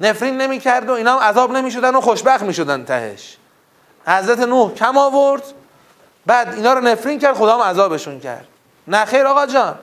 نفرین 0.00 0.38
نمی‌کرد 0.38 0.90
و 0.90 0.92
اینا 0.92 1.12
هم 1.12 1.18
عذاب 1.18 1.52
نمی‌شدن 1.52 1.94
و 1.94 2.00
خوشبخت 2.00 2.42
می‌شدن 2.42 2.84
تهش. 2.84 3.36
حضرت 4.06 4.38
نوح 4.38 4.74
کم 4.74 4.98
آورد 4.98 5.42
بعد 6.26 6.54
اینا 6.54 6.72
رو 6.72 6.80
نفرین 6.80 7.18
کرد 7.18 7.34
خدا 7.34 7.54
هم 7.54 7.60
عذابشون 7.60 8.20
کرد. 8.20 8.46
نه 8.88 9.04
خیر 9.04 9.26
آقا 9.26 9.46
جان. 9.46 9.78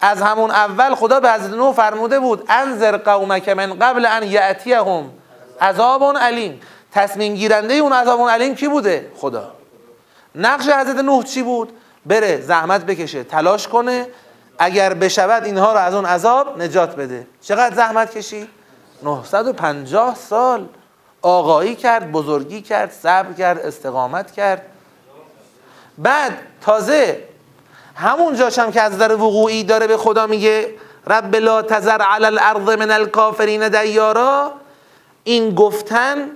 از 0.00 0.22
همون 0.22 0.50
اول 0.50 0.94
خدا 0.94 1.20
به 1.20 1.32
حضرت 1.32 1.54
نوح 1.54 1.74
فرموده 1.74 2.20
بود 2.20 2.44
انذر 2.48 2.96
قومک 2.96 3.48
من 3.48 3.78
قبل 3.78 4.06
ان 4.06 4.22
یأتیهم 4.22 5.10
عذاب 5.60 6.16
علیم. 6.16 6.60
تصمیم 6.92 7.34
گیرنده 7.34 7.74
اون 7.74 7.92
عذاب 7.92 8.28
علیم 8.28 8.54
کی 8.54 8.68
بوده؟ 8.68 9.12
خدا. 9.16 9.52
نقش 10.34 10.68
حضرت 10.68 10.96
نوح 10.96 11.24
چی 11.24 11.42
بود؟ 11.42 11.72
بره 12.06 12.40
زحمت 12.40 12.84
بکشه 12.86 13.24
تلاش 13.24 13.68
کنه 13.68 14.06
اگر 14.58 14.94
بشود 14.94 15.44
اینها 15.44 15.72
رو 15.72 15.78
از 15.78 15.94
اون 15.94 16.04
عذاب 16.04 16.62
نجات 16.62 16.96
بده. 16.96 17.26
چقدر 17.42 17.76
زحمت 17.76 18.16
کشید 18.18 18.48
950 19.02 20.14
سال 20.14 20.68
آقایی 21.22 21.74
کرد 21.74 22.12
بزرگی 22.12 22.62
کرد 22.62 22.92
صبر 22.92 23.32
کرد 23.32 23.58
استقامت 23.58 24.32
کرد. 24.32 24.62
بعد 25.98 26.38
تازه 26.60 27.24
همون 27.94 28.34
جاشم 28.36 28.70
که 28.70 28.82
از 28.82 28.98
در 28.98 29.14
وقوعی 29.14 29.64
داره 29.64 29.86
به 29.86 29.96
خدا 29.96 30.26
میگه 30.26 30.74
رب 31.06 31.36
لا 31.36 31.62
تذر 31.62 32.02
علی 32.02 32.24
الارض 32.24 32.68
من 32.78 32.90
الکافرین 32.90 33.68
دیارا. 33.68 34.52
این 35.24 35.54
گفتن 35.54 36.30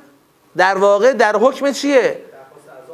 در 0.56 0.78
واقع 0.78 1.12
در 1.12 1.37
حکم 1.37 1.72
چیه؟ 1.72 2.22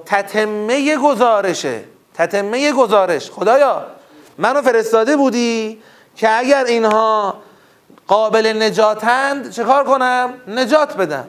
تتمه 0.07 0.97
گزارشه. 0.97 1.85
تتمه 2.15 2.73
گزارش. 2.73 3.31
خدایا 3.31 3.98
منو 4.39 4.63
فرستاده 4.63 5.17
بودی 5.17 5.83
که 6.17 6.39
اگر 6.39 6.65
اینها 6.65 7.35
قابل 8.07 8.63
نجاتند 8.63 9.51
چه 9.51 9.65
کار 9.65 9.85
کنم؟ 9.85 10.35
نجات 10.49 10.97
بدم. 10.97 11.29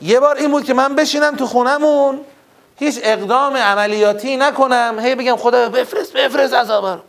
یه 0.00 0.20
بار 0.20 0.36
این 0.36 0.50
بود 0.50 0.64
که 0.64 0.74
من 0.74 0.94
بشینم 0.94 1.36
تو 1.36 1.46
خونمون 1.46 2.20
هیچ 2.76 3.00
اقدام 3.02 3.56
عملیاتی 3.56 4.36
نکنم. 4.36 4.98
هی 5.00 5.14
بگم 5.14 5.36
خدا 5.36 5.68
بفرست 5.68 6.12
بفرست 6.12 6.54
عذاب 6.54 7.00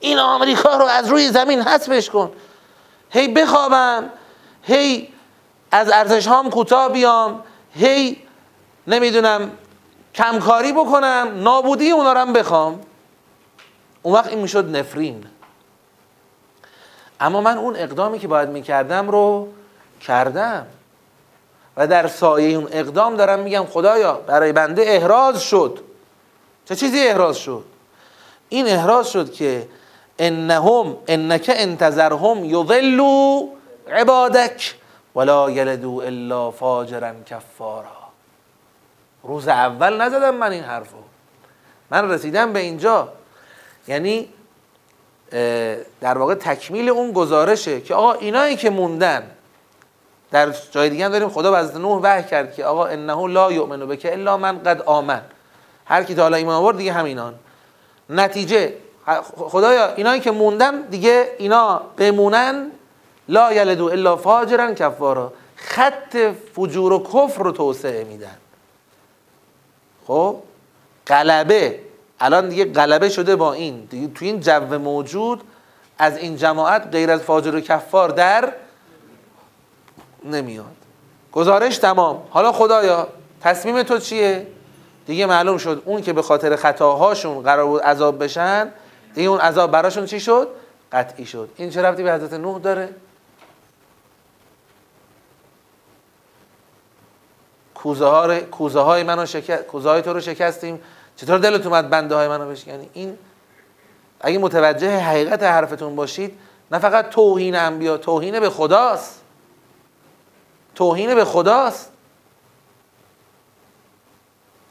این 0.00 0.18
آمریکا 0.18 0.76
رو 0.76 0.84
از 0.84 1.08
روی 1.08 1.28
زمین 1.28 1.62
حذفش 1.62 2.10
کن. 2.10 2.32
هی 3.10 3.28
بخوابم 3.28 4.10
هی 4.62 5.08
از 5.70 5.90
ارزش 5.90 6.26
هام 6.26 6.50
بیام 6.92 7.42
هی 7.74 8.22
نمی‌دونم 8.86 9.50
کمکاری 10.14 10.72
بکنم 10.72 11.28
نابودی 11.36 11.90
اونا 11.90 12.12
رو 12.12 12.18
هم 12.18 12.32
بخوام. 12.32 12.80
اون 14.06 14.14
وقت 14.14 14.26
این 14.26 14.38
می‌شد 14.38 14.76
نفرین. 14.76 15.24
اما 17.20 17.40
من 17.40 17.58
اون 17.58 17.76
اقدامی 17.76 18.18
که 18.18 18.28
باید 18.28 18.48
می‌کردم 18.48 19.10
رو 19.10 19.48
کردم. 20.00 20.66
و 21.76 21.86
در 21.86 22.06
سایه 22.06 22.56
اون 22.56 22.68
اقدام 22.70 23.16
دارم 23.16 23.38
میگم 23.38 23.66
خدایا 23.66 24.14
برای 24.14 24.52
بنده 24.52 24.82
احراز 24.86 25.42
شد. 25.42 25.78
چه 26.64 26.76
چیزی 26.76 27.06
احراز 27.06 27.36
شد؟ 27.36 27.64
این 28.48 28.66
احراز 28.66 29.10
شد 29.10 29.32
که 29.32 29.68
انهم 30.18 30.96
انک 31.06 31.50
انتظرهم 31.54 32.44
یضلوا 32.44 33.42
عبادک 33.92 34.74
ولا 35.14 35.50
یلدو 35.50 36.02
الا 36.06 36.50
فاجرا 36.50 37.12
کفارا. 37.26 37.96
روز 39.22 39.48
اول 39.48 40.00
نزدم 40.00 40.34
من 40.34 40.52
این 40.52 40.64
حرفو. 40.64 40.96
من 41.90 42.10
رسیدم 42.10 42.52
به 42.52 42.58
اینجا. 42.58 43.08
یعنی 43.88 44.28
در 46.00 46.18
واقع 46.18 46.34
تکمیل 46.34 46.88
اون 46.88 47.12
گزارشه 47.12 47.80
که 47.80 47.94
آقا 47.94 48.12
اینایی 48.12 48.56
که 48.56 48.70
موندن 48.70 49.30
در 50.30 50.54
جای 50.70 50.90
دیگه 50.90 51.08
داریم 51.08 51.28
خدا 51.28 51.58
حضرت 51.58 51.76
نوح 51.76 52.00
وحی 52.02 52.22
کرد 52.22 52.54
که 52.54 52.64
آقا 52.64 52.86
انه 52.86 53.28
لا 53.28 53.52
یؤمن 53.52 53.86
بک 53.86 54.08
الا 54.12 54.36
من 54.36 54.58
قد 54.62 54.82
آمن. 54.82 55.22
هر 55.84 56.04
کی 56.04 56.14
تا 56.14 56.22
حالا 56.22 56.36
ایمان 56.36 56.54
آورد 56.54 56.76
دیگه 56.76 56.92
همینان. 56.92 57.34
نتیجه 58.10 58.74
خدایا 59.36 59.94
اینایی 59.94 60.20
که 60.20 60.30
موندن 60.30 60.80
دیگه 60.80 61.34
اینا 61.38 61.82
بمونن 61.96 62.70
لا 63.28 63.52
یلدو 63.52 63.84
الا 63.84 64.16
فاجرا 64.16 64.74
کفارا. 64.74 65.32
خط 65.56 66.16
فجور 66.54 66.92
و 66.92 66.98
کفر 67.02 67.42
رو 67.42 67.52
توسعه 67.52 68.04
میدن. 68.04 68.36
خب؟ 70.06 70.36
غلبه. 71.06 71.80
الان 72.20 72.48
دیگه 72.48 72.64
غلبه 72.64 73.08
شده 73.08 73.36
با 73.36 73.52
این. 73.52 73.88
تو 74.14 74.24
این 74.24 74.40
جو 74.40 74.78
موجود 74.78 75.42
از 75.98 76.16
این 76.16 76.36
جماعت 76.36 76.88
غیر 76.92 77.10
از 77.10 77.20
فاجر 77.20 77.54
و 77.54 77.60
کفار 77.60 78.08
در 78.08 78.52
نمیاد. 80.24 80.76
گزارش 81.32 81.78
تمام. 81.78 82.22
حالا 82.30 82.52
خدایا 82.52 83.08
تصمیم 83.40 83.82
تو 83.82 83.98
چیه؟ 83.98 84.46
دیگه 85.06 85.26
معلوم 85.26 85.58
شد 85.58 85.82
اون 85.84 86.02
که 86.02 86.12
به 86.12 86.22
خاطر 86.22 86.56
خطاهاشون 86.56 87.42
قرار 87.42 87.66
بود 87.66 87.82
عذاب 87.82 88.24
بشن 88.24 88.72
دیگه 89.14 89.28
اون 89.28 89.40
عذاب 89.40 89.70
براشون 89.70 90.06
چی 90.06 90.20
شد؟ 90.20 90.48
قطعی 90.92 91.26
شد. 91.26 91.48
این 91.56 91.70
چه 91.70 91.82
رفتی 91.82 92.02
به 92.02 92.12
حضرت 92.12 92.32
نوح 92.32 92.60
داره؟ 92.60 92.88
کوزه 98.50 98.80
های 98.80 99.02
منو 99.02 99.26
شکست 99.26 99.62
کوزه 99.62 99.88
های 99.88 100.02
تو 100.02 100.12
رو 100.12 100.20
شکستیم. 100.20 100.80
چطور 101.16 101.38
دلت 101.38 101.66
اومد 101.66 101.90
بنده 101.90 102.14
های 102.14 102.28
منو 102.28 102.50
بشکنی؟ 102.50 102.90
این 102.92 103.18
اگه 104.20 104.38
متوجه 104.38 104.98
حقیقت 104.98 105.42
حرفتون 105.42 105.96
باشید 105.96 106.38
نه 106.70 106.78
فقط 106.78 107.08
توهین 107.10 107.56
انبیا 107.56 107.96
توهین 107.96 108.40
به 108.40 108.50
خداست. 108.50 109.20
توهین 110.74 111.14
به 111.14 111.24
خداست. 111.24 111.92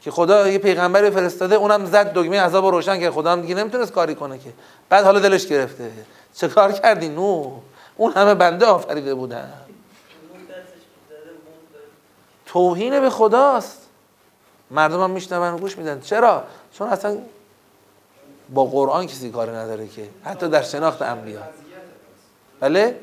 که 0.00 0.10
خدا 0.10 0.48
یه 0.48 0.58
پیغمبری 0.58 1.10
فرستاده 1.10 1.54
اونم 1.54 1.84
زد 1.84 2.12
دگمه 2.12 2.40
عذاب 2.40 2.64
رو 2.64 2.70
روشن 2.70 3.00
که 3.00 3.10
خدا 3.10 3.32
هم 3.32 3.40
دیگه 3.40 3.54
نمی‌تونست 3.54 3.92
کاری 3.92 4.14
کنه 4.14 4.38
که. 4.38 4.52
بعد 4.88 5.04
حالا 5.04 5.20
دلش 5.20 5.46
گرفته. 5.46 5.92
چه 6.34 6.48
کار 6.48 6.72
کردی 6.72 7.08
نو؟ 7.08 7.52
اون 7.96 8.12
همه 8.12 8.34
بنده 8.34 8.66
آفریده 8.66 9.14
بودن. 9.14 9.52
توهین 12.46 13.00
به 13.00 13.10
خداست. 13.10 13.85
مردم 14.70 15.02
هم 15.02 15.10
میشنون 15.10 15.56
گوش 15.56 15.78
میدن. 15.78 16.00
چرا؟ 16.00 16.44
چون 16.72 16.88
اصلا 16.88 17.18
با 18.54 18.64
قرآن 18.64 19.06
کسی 19.06 19.30
کاری 19.30 19.52
نداره 19.52 19.88
که. 19.88 20.08
حتی 20.24 20.48
در 20.48 20.62
شناخت 20.62 21.02
انبیا. 21.02 21.40
بله؟ 22.60 23.00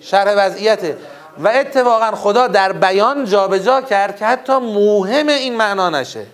شرح 0.00 0.34
وضعیته. 0.36 0.96
و 1.38 1.48
اتفاقا 1.48 2.10
خدا 2.10 2.46
در 2.46 2.72
بیان 2.72 3.24
جابجا 3.24 3.80
جا 3.80 3.86
کرد 3.86 4.16
که 4.16 4.26
حتی 4.26 4.56
موهم 4.56 5.28
این 5.28 5.56
معنا 5.56 5.90
نشه. 5.90 6.26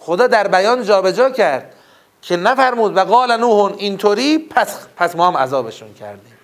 خدا 0.00 0.26
در 0.26 0.48
بیان 0.48 0.82
جابجا 0.82 1.28
جا 1.28 1.30
کرد 1.30 1.74
که 2.22 2.36
نفرمود 2.36 2.96
و 2.96 3.00
قال 3.00 3.36
نوح 3.36 3.74
اینطوری 3.76 4.38
پس 4.38 4.86
پس 4.96 5.16
ما 5.16 5.28
هم 5.28 5.36
عذابشون 5.36 5.94
کردیم. 5.94 6.36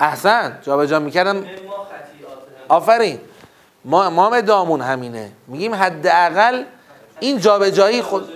احسن 0.00 0.58
جابجا 0.62 0.98
می‌کردم 0.98 1.44
آفرین. 2.68 3.20
ما 3.84 4.04
امام 4.04 4.40
دامون 4.40 4.80
همینه. 4.80 5.30
میگیم 5.46 5.74
حداقل 5.74 6.64
این 7.20 7.38
جابجایی 7.38 8.02
خود 8.02 8.28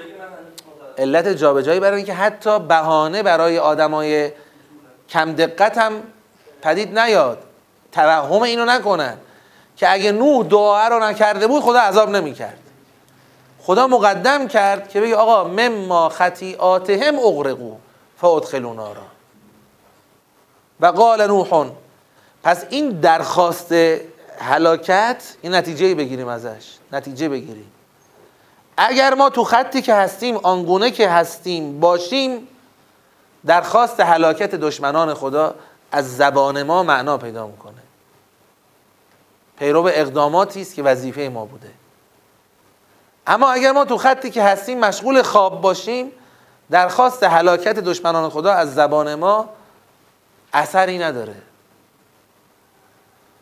علت 0.98 1.28
جابجایی 1.28 1.80
برای 1.80 1.96
اینکه 1.96 2.14
حتی 2.14 2.58
بهانه 2.58 3.22
برای 3.22 3.58
آدمای 3.58 4.30
کم 5.08 5.32
دقت 5.32 5.78
هم 5.78 5.92
پدید 6.62 6.98
نیاد. 6.98 7.38
توهم 7.92 8.42
اینو 8.42 8.64
نکنن 8.64 9.16
که 9.76 9.92
اگه 9.92 10.12
نوح 10.12 10.46
دعا 10.46 10.88
رو 10.88 10.98
نکرده 11.02 11.46
بود 11.46 11.62
خدا 11.62 11.78
عذاب 11.78 12.10
نمی‌کرد. 12.10 12.58
خدا 13.62 13.86
مقدم 13.86 14.48
کرد 14.48 14.88
که 14.88 15.00
بگه 15.00 15.16
آقا 15.16 15.44
مما 15.44 16.08
خطیئاتهم 16.08 17.18
اغرقو 17.18 17.76
فادخلوا 18.20 18.74
نارا. 18.74 19.02
و 20.80 20.86
قال 20.86 21.26
نوح 21.26 21.66
پس 22.42 22.64
این 22.70 22.90
درخواست 22.90 23.72
هلاکت 24.40 25.36
این 25.42 25.54
نتیجه 25.54 25.94
بگیریم 25.94 26.28
ازش. 26.28 26.76
نتیجه 26.92 27.28
بگیریم. 27.28 27.72
اگر 28.76 29.14
ما 29.14 29.30
تو 29.30 29.44
خطی 29.44 29.82
که 29.82 29.94
هستیم 29.94 30.36
آنگونه 30.36 30.90
که 30.90 31.08
هستیم 31.08 31.80
باشیم 31.80 32.48
درخواست 33.46 34.00
هلاکت 34.00 34.54
دشمنان 34.54 35.14
خدا 35.14 35.54
از 35.92 36.16
زبان 36.16 36.62
ما 36.62 36.82
معنا 36.82 37.18
پیدا 37.18 37.46
می‌کنه. 37.46 37.82
پیرو 39.58 39.86
اقداماتی 39.86 40.60
است 40.60 40.74
که 40.74 40.82
وظیفه 40.82 41.30
ما 41.34 41.44
بوده. 41.44 41.70
اما 43.26 43.50
اگر 43.50 43.72
ما 43.72 43.84
تو 43.84 43.98
خطی 43.98 44.30
که 44.30 44.42
هستیم 44.42 44.80
مشغول 44.80 45.22
خواب 45.22 45.60
باشیم 45.60 46.12
درخواست 46.70 47.22
هلاکت 47.22 47.74
دشمنان 47.74 48.30
خدا 48.30 48.52
از 48.52 48.74
زبان 48.74 49.14
ما 49.14 49.48
اثری 50.52 50.98
نداره. 50.98 51.36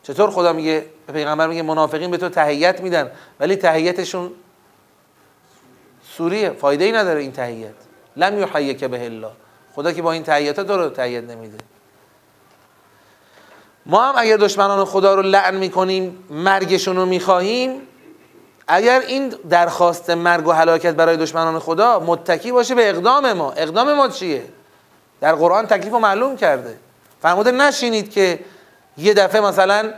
چطور 0.07 0.31
خدا 0.31 0.53
میگه؟ 0.53 0.85
پیغمبر 1.13 1.47
میگه 1.47 1.63
منافقین 1.63 2.11
به 2.11 2.17
تو 2.17 2.29
تهیت 2.29 2.81
میدن 2.81 3.11
ولی 3.41 3.57
تهیتشون 3.57 4.31
سوریه 6.17 6.51
فایده 6.51 6.85
ای 6.85 6.93
نداره 6.93 7.21
این 7.21 7.33
تهیت. 7.33 7.75
لم 8.17 8.75
که 8.75 8.89
به 8.89 9.05
الله. 9.05 9.31
خدا 9.75 9.93
که 9.93 10.03
با 10.03 10.13
این 10.13 10.23
تهیت 10.23 10.61
تو 10.61 10.77
رو 10.77 10.89
تهیت 10.89 11.25
نمیده. 11.25 11.59
ما 13.87 14.05
هم 14.05 14.15
اگر 14.17 14.37
دشمنان 14.37 14.85
خدا 14.85 15.15
رو 15.15 15.23
لعن 15.23 15.57
می‌کنیم 15.57 16.25
مرگشون 16.31 16.97
رو 16.97 17.07
می‌خواهیم 17.07 17.81
اگر 18.69 19.01
این 19.01 19.29
درخواست 19.29 20.11
مرگ 20.11 20.47
و 20.47 20.53
هلاکت 20.53 20.95
برای 20.95 21.17
دشمنان 21.17 21.59
خدا 21.59 22.01
متکی 22.01 22.53
باشه 22.53 22.75
به 22.75 22.89
اقدام 22.89 23.33
ما. 23.33 23.53
اقدام 23.53 23.93
ما 23.93 24.09
چیه؟ 24.09 24.43
در 25.21 25.35
قرآن 25.35 25.67
تکلیف 25.67 25.93
رو 25.93 25.99
معلوم 25.99 26.37
کرده. 26.37 26.79
فرموده 27.23 27.51
نشینید 27.51 28.11
که 28.11 28.39
یه 28.99 29.15
دفعه 29.15 29.41
مثلا 29.41 29.93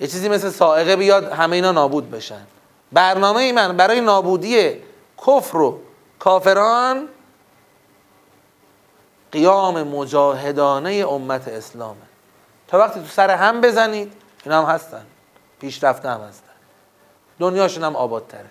یه 0.00 0.06
چیزی 0.06 0.28
مثل 0.28 0.50
سائقه 0.50 0.96
بیاد 0.96 1.32
همه 1.32 1.56
اینا 1.56 1.72
نابود 1.72 2.10
بشن. 2.10 2.46
برنامه 2.92 3.40
ای 3.40 3.52
من 3.52 3.76
برای 3.76 4.00
نابودی 4.00 4.82
کفر 5.26 5.56
و 5.56 5.78
کافران 6.18 7.08
قیام 9.32 9.82
مجاهدانه 9.82 10.90
امت 11.08 11.48
اسلامه. 11.48 11.96
تا 12.68 12.78
وقتی 12.78 13.00
تو 13.00 13.06
سر 13.06 13.30
هم 13.30 13.60
بزنید 13.60 14.12
اینا 14.44 14.66
هم 14.66 14.74
هستن. 14.74 15.06
پیشرفته 15.60 16.08
هم 16.08 16.20
هستن. 16.20 16.52
دنیاشون 17.38 17.84
هم 17.84 17.96
آبادتره. 17.96 18.50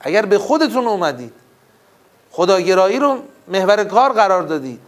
اگر 0.00 0.26
به 0.26 0.38
خودتون 0.38 0.86
اومدید 0.86 1.32
خداگرایی 2.30 2.98
رو 2.98 3.18
محور 3.48 3.84
کار 3.84 4.12
قرار 4.12 4.42
دادید 4.42 4.80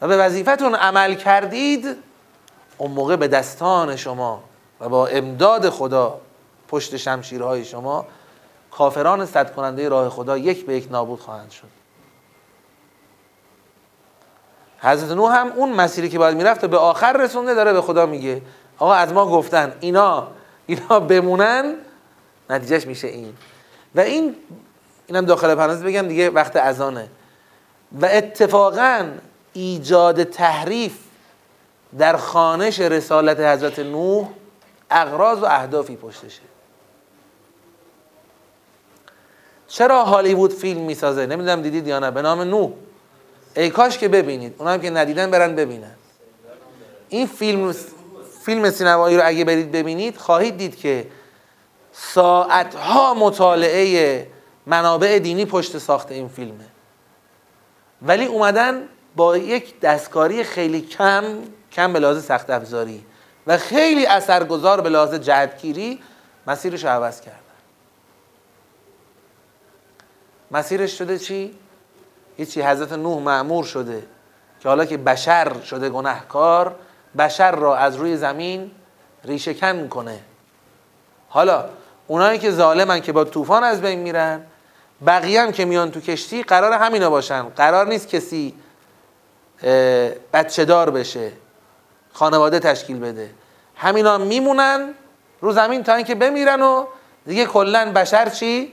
و 0.00 0.08
به 0.08 0.16
وظیفتون 0.16 0.74
عمل 0.74 1.14
کردید 1.14 1.96
اون 2.78 2.90
موقع 2.90 3.16
به 3.16 3.28
دستان 3.28 3.96
شما 3.96 4.42
و 4.80 4.88
با 4.88 5.06
امداد 5.06 5.70
خدا 5.70 6.20
پشت 6.68 6.96
شمشیرهای 6.96 7.64
شما 7.64 8.06
کافران 8.70 9.26
صد 9.26 9.54
کننده 9.54 9.88
راه 9.88 10.08
خدا 10.08 10.38
یک 10.38 10.66
به 10.66 10.76
یک 10.76 10.88
نابود 10.90 11.20
خواهند 11.20 11.50
شد. 11.50 11.68
حضرت 14.78 15.10
نوح 15.10 15.34
هم 15.34 15.52
اون 15.52 15.72
مسیری 15.72 16.08
که 16.08 16.18
باید 16.18 16.36
می‌رفت 16.36 16.64
به 16.64 16.78
آخر 16.78 17.12
رسونده 17.12 17.54
داره 17.54 17.72
به 17.72 17.80
خدا 17.80 18.06
میگه. 18.06 18.42
آقا 18.78 18.94
از 18.94 19.12
ما 19.12 19.26
گفتن 19.26 19.72
اینا 19.80 20.28
اینا 20.66 21.00
بمونن. 21.00 21.74
نتیجهش 22.50 22.86
میشه 22.86 23.08
این. 23.08 23.34
و 23.94 24.00
این 24.00 24.36
اینم 25.06 25.24
داخل 25.24 25.54
پرانتز 25.54 25.82
بگم 25.82 26.08
دیگه 26.08 26.30
وقت 26.30 26.56
اذانه. 26.56 27.08
و 28.00 28.06
اتفاقا 28.06 29.06
ایجاد 29.52 30.22
تحریف 30.22 31.05
در 31.98 32.16
خانش 32.16 32.80
رسالت 32.80 33.40
حضرت 33.40 33.78
نوح 33.78 34.28
اغراض 34.90 35.38
و 35.38 35.44
اهدافی 35.44 35.96
پشتشه. 35.96 36.42
چرا 39.68 40.04
هالیوود 40.04 40.52
فیلم 40.52 40.80
می‌سازه؟ 40.80 41.26
نمی‌دونم 41.26 41.62
دیدید 41.62 41.86
یا 41.86 41.98
نه. 41.98 42.10
به 42.10 42.22
نام 42.22 42.40
نوح. 42.40 42.70
ای 43.56 43.70
کاش 43.70 43.98
که 43.98 44.08
ببینید. 44.08 44.54
اونم 44.58 44.80
که 44.80 44.90
ندیدن 44.90 45.30
برن 45.30 45.54
ببینن. 45.54 45.94
این 47.08 47.26
فیلم 47.26 47.74
فیلم 48.44 48.70
سینمایی 48.70 49.16
رو 49.16 49.22
اگه 49.26 49.44
برید 49.44 49.72
ببینید 49.72 50.16
خواهید 50.16 50.56
دید 50.56 50.76
که 50.76 51.06
ساعتها 51.92 53.14
مطالعه 53.14 54.26
منابع 54.66 55.18
دینی 55.18 55.44
پشت 55.44 55.78
ساخت 55.78 56.12
این 56.12 56.28
فیلمه. 56.28 56.64
ولی 58.02 58.26
اومدن 58.26 58.82
با 59.16 59.36
یک 59.36 59.80
دستکاری 59.80 60.44
خیلی 60.44 60.80
کم 60.80 61.24
کم 61.76 61.92
به 61.92 61.98
لحاظ 61.98 62.24
سخت 62.24 62.50
افزاری 62.50 63.04
و 63.46 63.58
خیلی 63.58 64.06
اثرگذار 64.06 64.80
به 64.80 64.88
لحاظ 64.88 65.14
جهتگیری 65.14 66.02
مسیرش 66.46 66.84
رو 66.84 66.90
عوض 66.90 67.20
کردن. 67.20 67.38
مسیرش 70.50 70.98
شده 70.98 71.18
چی؟ 71.18 71.54
هیچی 72.36 72.62
حضرت 72.62 72.92
نوح 72.92 73.22
معمور 73.22 73.64
شده 73.64 74.02
که 74.60 74.68
حالا 74.68 74.84
که 74.84 74.96
بشر 74.96 75.60
شده 75.60 75.88
گناهکار 75.88 76.76
بشر 77.18 77.50
را 77.50 77.76
از 77.76 77.96
روی 77.96 78.16
زمین 78.16 78.70
ریشه 79.24 79.54
کن 79.54 79.88
کنه. 79.88 80.20
حالا 81.28 81.64
اونایی 82.06 82.38
که 82.38 82.50
ظالمن 82.50 83.00
که 83.00 83.12
با 83.12 83.24
طوفان 83.24 83.64
از 83.64 83.80
بین 83.80 83.98
میرن 83.98 84.42
بقیه 85.06 85.42
هم 85.42 85.52
که 85.52 85.64
میان 85.64 85.90
تو 85.90 86.00
کشتی 86.00 86.42
قرار 86.42 86.72
همینا 86.72 87.10
باشن. 87.10 87.42
قرار 87.42 87.86
نیست 87.86 88.08
کسی 88.08 88.54
بچه 90.32 90.64
دار 90.64 90.90
بشه. 90.90 91.32
خانواده 92.16 92.58
تشکیل 92.58 92.98
بده. 92.98 93.30
همینا 93.76 94.18
میمونن 94.18 94.94
رو 95.40 95.52
زمین 95.52 95.82
تا 95.82 95.94
اینکه 95.94 96.14
بمیرن 96.14 96.62
و 96.62 96.84
دیگه 97.26 97.46
کلا 97.46 97.92
بشر 97.92 98.28
چی؟ 98.28 98.72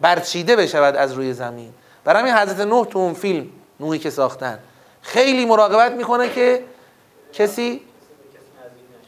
برچیده 0.00 0.56
بشود 0.56 0.96
از 0.96 1.12
روی 1.12 1.32
زمین. 1.32 1.72
برای 2.04 2.22
همین 2.22 2.34
حضرت 2.34 2.60
نوح 2.66 2.86
تو 2.86 2.98
اون 2.98 3.14
فیلم 3.14 3.46
نوحی 3.80 3.98
که 3.98 4.10
ساختن 4.10 4.58
خیلی 5.02 5.46
مراقبت 5.46 5.92
می‌کنه 5.92 6.28
که 6.28 6.64
کسی 7.32 7.80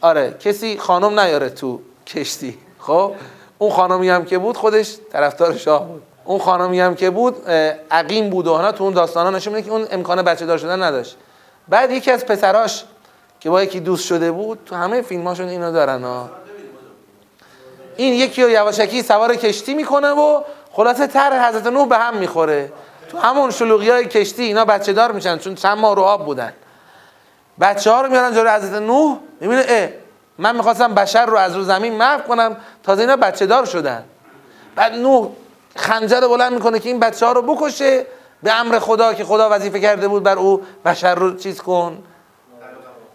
آره 0.00 0.36
کسی 0.40 0.78
خانم 0.78 1.20
نیاره 1.20 1.50
تو 1.50 1.80
کشتی. 2.06 2.58
خب؟ 2.78 3.12
اون 3.58 3.70
خانمی 3.70 4.08
هم 4.08 4.24
که 4.24 4.38
بود 4.38 4.56
خودش 4.56 4.96
طرفدار 5.12 5.56
شاه 5.56 5.88
بود. 5.88 6.02
اون 6.24 6.38
خانمی 6.38 6.80
هم 6.80 6.94
که 6.94 7.10
بود 7.10 7.50
عقیم 7.90 8.30
بود 8.30 8.46
و 8.46 8.72
تو 8.72 8.84
اون 8.84 8.94
داستانا 8.94 9.30
نشون 9.30 9.54
میده 9.54 9.66
که 9.66 9.72
اون 9.72 9.86
امکان 9.90 10.22
بچه 10.22 10.46
دار 10.46 10.58
شدن 10.58 10.82
نداشت. 10.82 11.16
بعد 11.68 11.90
یکی 11.90 12.10
از 12.10 12.26
پسراش 12.26 12.84
که 13.44 13.50
با 13.50 13.62
یکی 13.62 13.80
دوست 13.80 14.06
شده 14.06 14.32
بود 14.32 14.58
تو 14.66 14.76
همه 14.76 15.02
فیلماشون 15.02 15.48
اینو 15.48 15.72
دارن 15.72 16.04
ها 16.04 16.30
این 17.96 18.14
یکی 18.14 18.42
رو 18.42 18.50
یواشکی 18.50 19.02
سوار 19.02 19.36
کشتی 19.36 19.74
می‌کنه 19.74 20.08
و 20.10 20.40
خلاصه 20.72 21.06
تر 21.06 21.48
حضرت 21.48 21.66
نوح 21.66 21.88
به 21.88 21.98
هم 21.98 22.16
می‌خوره. 22.16 22.72
تو 23.08 23.18
همون 23.18 23.50
شلوغی 23.50 23.90
های 23.90 24.06
کشتی 24.06 24.42
اینا 24.42 24.64
بچه 24.64 24.92
دار 24.92 25.12
میشن 25.12 25.38
چون 25.38 25.54
چند 25.54 25.78
ماه 25.78 25.96
رو 25.96 26.02
آب 26.02 26.24
بودن. 26.24 26.52
بچه 27.60 27.90
ها 27.90 28.00
رو 28.02 28.10
میارن 28.10 28.34
جلوی 28.34 28.50
حضرت 28.50 28.82
نوح 28.82 29.18
می‌بینه 29.40 29.64
اه 29.68 29.88
من 30.38 30.56
می‌خواستم 30.56 30.94
بشر 30.94 31.26
رو 31.26 31.36
از 31.36 31.56
رو 31.56 31.62
زمین 31.62 31.96
محو 31.96 32.20
کنم 32.20 32.56
تازه 32.82 33.00
اینا 33.00 33.16
بچه 33.16 33.46
دار 33.46 33.64
شدن. 33.64 34.04
بعد 34.76 34.92
نوح 34.92 35.28
خنجر 35.76 36.20
رو 36.20 36.28
بلند 36.28 36.52
می‌کنه 36.52 36.78
که 36.78 36.88
این 36.88 37.00
بچه 37.00 37.26
ها 37.26 37.32
رو 37.32 37.42
بکشه 37.42 38.06
به 38.42 38.52
امر 38.52 38.78
خدا 38.78 39.14
که 39.14 39.24
خدا 39.24 39.48
وظیفه 39.50 39.80
کرده 39.80 40.08
بود 40.08 40.22
بر 40.22 40.38
او 40.38 40.62
بشر 40.84 41.14
رو 41.14 41.36
چیز 41.36 41.62
کن. 41.62 42.02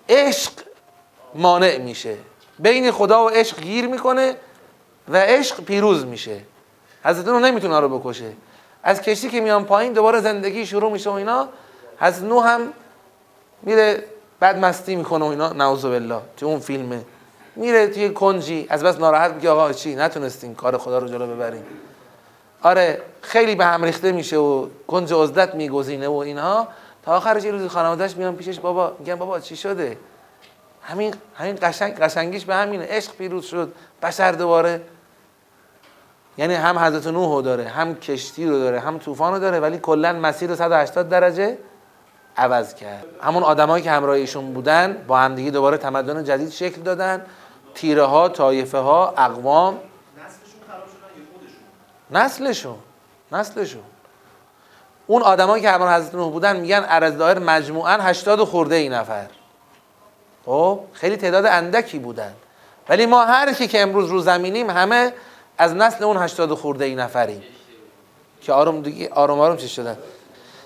عشق 0.10 0.52
مانع 1.36 1.78
میشه. 1.78 2.18
بین 2.60 2.92
خدا 2.92 3.26
و 3.26 3.30
عشق 3.30 3.62
گیر 3.62 3.88
می‌کنه 3.88 4.36
و 5.10 5.18
عشق 5.18 5.64
پیروز 5.64 6.06
میشه. 6.06 6.40
حضرت 7.04 7.28
نوح 7.28 7.42
نمی‌تونه 7.42 7.80
رو 7.80 8.00
بکشه. 8.00 8.32
از 8.84 9.02
کشتی 9.02 9.30
که 9.30 9.42
میان 9.42 9.66
پایین 9.66 9.94
دوباره 9.94 10.22
زندگی 10.22 10.66
شروع 10.66 10.92
میشه 10.92 11.10
و 11.10 11.14
اینا 11.14 11.50
حضرت 12.00 12.24
نوح 12.24 12.48
هم 12.48 12.62
میره 13.64 14.04
بعد 14.40 14.58
مستی 14.58 14.96
می‌کنه 14.96 15.26
و 15.26 15.28
اینا. 15.28 15.54
نعوذ 15.54 15.86
بالله 15.86 16.22
تو 16.38 16.46
اون 16.46 16.60
فیلمه. 16.60 17.02
میره 17.56 17.88
توی 17.88 18.10
کنجی. 18.10 18.66
از 18.70 18.84
بس 18.84 19.00
ناراحت 19.00 19.32
میگه 19.32 19.50
آقا 19.50 19.74
چی؟ 19.74 19.96
نتونستیم 19.96 20.56
کار 20.56 20.78
خدا 20.78 20.98
رو 20.98 21.08
جلو 21.08 21.28
ببریم 21.28 21.64
آره 22.62 23.02
خیلی 23.22 23.56
به 23.56 23.66
هم 23.66 23.84
ریخته 23.84 24.12
میشه 24.12 24.38
و 24.38 24.68
کنج 24.88 25.14
عزلت 25.14 25.56
میگزینه 25.56 26.08
و 26.08 26.14
اینها 26.14 26.68
تا 27.04 27.18
آخرش 27.18 27.44
یه 27.44 27.52
روز 27.52 27.68
خانوادهش 27.68 28.16
میان 28.16 28.36
پیشش 28.36 28.60
بابا 28.60 28.96
میگن 29.00 29.16
بابا 29.16 29.40
چی 29.40 29.56
شده؟ 29.56 29.98
همین 30.82 31.14
همین 31.36 31.58
قشنگ 31.62 32.00
قشنگیش 32.00 32.46
به 32.46 32.56
همینه. 32.56 32.86
عشق 32.90 33.16
پیروز 33.16 33.46
شد 33.46 33.74
بشر 34.04 34.32
دوباره. 34.32 34.82
یعنی 36.38 36.54
هم 36.54 36.80
حضرت 36.80 37.08
نوح 37.08 37.30
رو 37.30 37.42
داره 37.42 37.68
هم 37.68 37.96
کشتی 37.96 38.46
رو 38.46 38.60
داره 38.60 38.80
هم 38.80 38.98
طوفان 38.98 39.34
رو 39.34 39.40
داره 39.40 39.60
ولی 39.60 39.78
کلا 39.78 40.14
مسیر 40.14 40.56
180 40.56 41.10
درجه 41.10 41.58
عوض 42.38 42.76
کرد. 42.76 43.06
همون 43.22 43.44
آدمایی 43.44 43.84
که 43.84 43.92
همراه 43.92 44.16
ایشون 44.16 44.54
بودن 44.54 45.06
با 45.08 45.18
همدیگه 45.18 45.52
دوباره 45.52 45.78
تمدن 45.78 46.24
جدید 46.24 46.50
شکل 46.50 46.82
دادن. 46.82 47.26
تیره 47.76 48.04
ها 48.04 48.30
طایفه 48.30 48.78
ها 48.78 49.14
اقوام 49.18 49.80
نسلشون 52.12 52.78
نسلشون. 53.32 53.84
اون 55.10 55.22
آدمایی 55.22 55.62
که 55.62 55.70
همراه 55.70 55.96
حضرت 55.96 56.16
نوح 56.16 56.32
بودن 56.32 56.60
میگن 56.60 56.84
عرض 56.84 57.18
دایر 57.18 57.40
مجموعا 57.40 57.94
80 57.94 58.44
خورده 58.44 58.76
ای 58.76 58.90
نفر. 58.90 59.26
خب 60.46 60.80
خیلی 60.94 61.18
تعداد 61.18 61.46
اندکی 61.46 62.00
بودن. 62.00 62.34
ولی 62.90 63.06
ما 63.06 63.26
هر 63.26 63.54
کی 63.54 63.68
که 63.68 63.82
امروز 63.82 64.10
رو 64.10 64.20
زمینیم 64.20 64.70
همه 64.70 65.14
از 65.58 65.76
نسل 65.76 66.04
اون 66.04 66.18
80 66.18 66.54
خورده 66.54 66.86
ای 66.86 66.96
نفریم 66.96 67.44
که 68.42 68.54
آروم 68.54 68.82
دیگه 68.82 69.10
آروم 69.10 69.40
آروم 69.40 69.58
چه 69.58 69.68
شدن؟ 69.68 69.98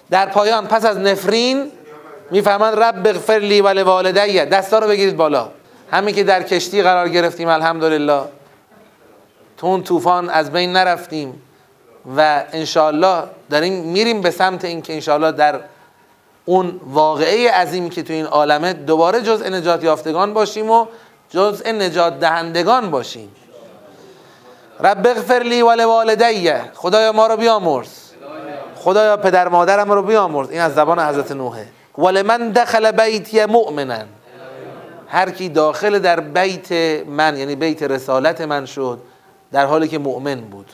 در 0.09 0.25
پایان 0.25 0.67
پس 0.67 0.85
از 0.85 0.97
نفرین 0.97 1.71
می‌فهمند 2.31 2.79
رب 2.79 3.07
بغفر 3.07 3.39
لی 3.39 3.61
و 3.61 3.67
لوالدی. 3.67 4.45
دستا 4.45 4.79
رو 4.79 4.87
بگیرید 4.87 5.17
بالا. 5.17 5.49
همین 5.91 6.15
که 6.15 6.23
در 6.23 6.43
کشتی 6.43 6.81
قرار 6.81 7.09
گرفتیم 7.09 7.47
الحمدلله. 7.47 8.21
تو 9.57 9.67
اون 9.67 9.83
طوفان 9.83 10.29
از 10.29 10.51
بین 10.51 10.73
نرفتیم. 10.73 11.41
و 12.17 12.43
انشالله 12.51 13.23
داریم 13.49 13.83
میریم 13.83 14.21
به 14.21 14.31
سمت 14.31 14.65
اینکه 14.65 14.93
انشالله 14.93 15.31
در 15.31 15.59
اون 16.45 16.81
واقعه 16.87 17.51
عظیمی 17.51 17.89
که 17.89 18.03
تو 18.03 18.13
این 18.13 18.25
عالمه 18.25 18.73
دوباره 18.73 19.21
جز 19.21 19.43
نجات 19.43 19.83
یافتگان 19.83 20.33
باشیم 20.33 20.71
و 20.71 20.85
جزء 21.29 21.71
نجات 21.71 22.19
دهندگان 22.19 22.91
باشیم. 22.91 23.31
رب 24.79 25.07
اغفر 25.07 25.43
لی 25.43 25.61
ول 25.61 25.85
والدیه 25.85 26.61
خدایا 26.73 27.11
ما 27.11 27.27
رو 27.27 27.37
بیامرز. 27.37 27.89
خدایا 28.75 29.17
پدر 29.17 29.47
مادرم 29.47 29.91
رو 29.91 30.03
بیامرز. 30.03 30.49
این 30.49 30.61
از 30.61 30.75
زبان 30.75 30.99
حضرت 30.99 31.31
نوحه 31.31 31.67
ولمن 31.97 32.49
دخل 32.49 32.91
بیتی 32.91 33.45
مؤمنا. 33.45 34.03
هر 35.07 35.31
کی 35.31 35.49
داخل 35.49 35.99
در 35.99 36.19
بیت 36.19 36.71
من 37.07 37.37
یعنی 37.37 37.55
بیت 37.55 37.83
رسالت 37.83 38.41
من 38.41 38.65
شد 38.65 38.99
در 39.51 39.65
حالی 39.65 39.87
که 39.87 39.97
مؤمن 39.97 40.41
بود. 40.41 40.71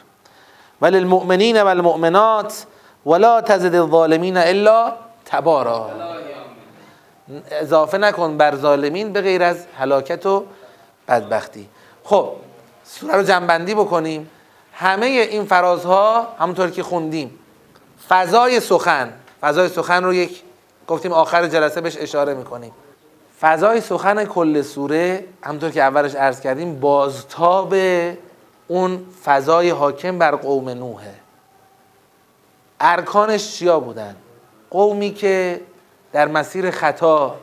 ولی 0.82 0.98
المؤمنین 0.98 1.62
و 1.62 1.68
المؤمنات 1.68 2.66
ولا 3.06 3.42
تزد 3.42 3.76
الظالمین 3.76 4.38
الا 4.38 4.94
تبارا. 5.26 5.90
اضافه 7.52 7.98
نکن 7.98 8.38
بر 8.38 8.56
ظالمین 8.56 9.14
به 9.14 9.22
غیر 9.22 9.44
از 9.44 9.66
هلاکت 9.78 10.26
و 10.26 10.46
بدبختی. 11.08 11.70
خب 12.04 12.30
سوره 12.84 13.16
رو 13.16 13.24
جنبندی 13.24 13.76
بکنیم. 13.76 14.30
همه 14.74 15.06
این 15.06 15.46
فرازها 15.46 16.28
همونطور 16.40 16.70
که 16.70 16.84
خوندیم 16.84 17.40
فضای 18.10 18.60
سخن. 18.60 19.14
فضای 19.42 19.70
سخن 19.70 20.04
رو 20.04 20.14
یک 20.14 20.42
گفتیم 20.88 21.12
آخر 21.14 21.48
جلسه 21.48 21.82
بهش 21.82 21.98
اشاره 21.98 22.34
می‌کنیم. 22.34 22.72
فضای 23.42 23.82
سخن 23.82 24.26
کل 24.26 24.62
سوره 24.62 25.26
همونطور 25.44 25.70
که 25.70 25.82
اولش 25.82 26.16
عرض 26.16 26.42
کردیم 26.42 26.80
بازتاب 26.80 27.74
اون 28.70 29.06
فضای 29.24 29.70
حاکم 29.70 30.18
بر 30.18 30.36
قوم 30.36 30.70
نوحه. 30.70 31.16
ارکانش 32.80 33.56
چیا 33.58 33.80
بودن؟ 33.80 34.16
قومی 34.70 35.14
که 35.14 35.62
در 36.12 36.28
مسیر 36.28 36.72
خطا 36.72 37.36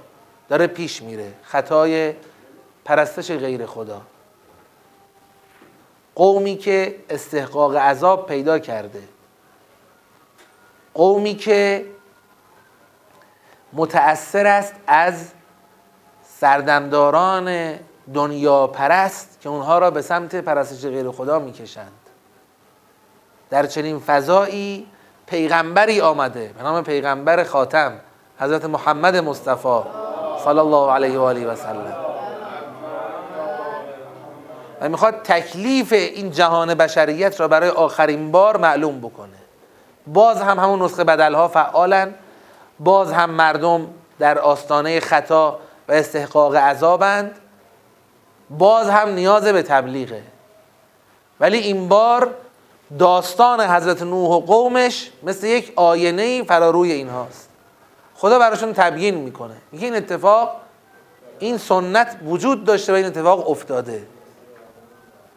داره 0.49 0.67
پیش 0.67 1.03
میره. 1.03 1.33
خطای 1.43 2.15
پرستش 2.85 3.31
غیر 3.31 3.67
خدا. 3.67 4.03
قومی 6.15 6.57
که 6.57 6.97
استحقاق 7.11 7.77
عذاب 7.77 8.27
پیدا 8.27 8.59
کرده. 8.59 9.03
قومی 10.95 11.35
که 11.35 11.87
متأثر 13.73 14.47
است 14.47 14.75
از 14.87 15.33
سردمداران 16.39 17.79
دنیا 18.15 18.67
پرست 18.67 19.41
که 19.41 19.49
اونها 19.49 19.79
را 19.79 19.91
به 19.91 20.03
سمت 20.03 20.35
پرستش 20.37 20.87
غیر 20.87 21.11
خدا 21.11 21.39
می‌کشند. 21.39 21.93
در 23.51 23.67
چنین 23.67 23.99
فضایی 23.99 24.87
پیغمبری 25.27 26.01
آمده 26.01 26.51
به 26.57 26.63
نام 26.63 26.85
پیغمبر 26.85 27.45
خاتم 27.45 27.93
حضرت 28.39 28.65
محمد 28.65 29.17
مصطفی 29.17 29.81
صلی 30.45 30.59
الله 30.59 30.93
علیه 30.93 31.19
و 31.19 31.23
آله 31.23 31.47
و 31.47 31.57
سلم. 31.57 31.97
و 34.81 34.89
می‌خواد 34.89 35.15
تکلیف 35.15 35.93
این 35.93 36.31
جهان 36.31 36.75
بشریت 36.75 37.41
را 37.41 37.49
برای 37.49 37.69
آخرین 37.69 38.33
بار 38.33 38.57
معلوم 38.57 39.01
بکنه. 39.01 39.29
باز 40.07 40.43
هم 40.43 40.59
همون 40.59 40.83
نسخه 40.83 41.05
بدلها 41.05 41.49
فعالن 41.49 42.15
باز 42.81 43.13
هم 43.13 43.31
مردم 43.31 43.87
در 44.19 44.39
آستانه 44.39 45.01
خطا 45.01 45.59
و 45.89 45.93
استحقاق 45.93 46.57
عذابند. 46.57 47.39
باز 48.51 48.89
هم 48.89 49.09
نیاز 49.09 49.45
به 49.45 49.63
تبلیغه. 49.63 50.23
ولی 51.41 51.59
این 51.59 51.89
بار 51.89 52.35
داستان 52.99 53.61
حضرت 53.61 54.03
نوح 54.03 54.31
و 54.31 54.41
قومش 54.41 55.11
مثل 55.23 55.47
یک 55.47 55.73
آینه 55.77 56.43
فراروی 56.43 56.93
اینهاست. 56.93 57.49
خدا 58.15 58.39
براشون 58.39 58.73
تبیین 58.73 59.15
می‌کنه. 59.15 59.55
میگه 59.73 59.85
این 59.85 59.97
اتفاق 59.97 60.57
این 61.39 61.59
سنت 61.59 62.17
وجود 62.27 62.65
داشته 62.65 62.93
و 62.93 62.97
این 62.97 63.07
اتفاق 63.07 63.51
افتاده. 63.51 64.07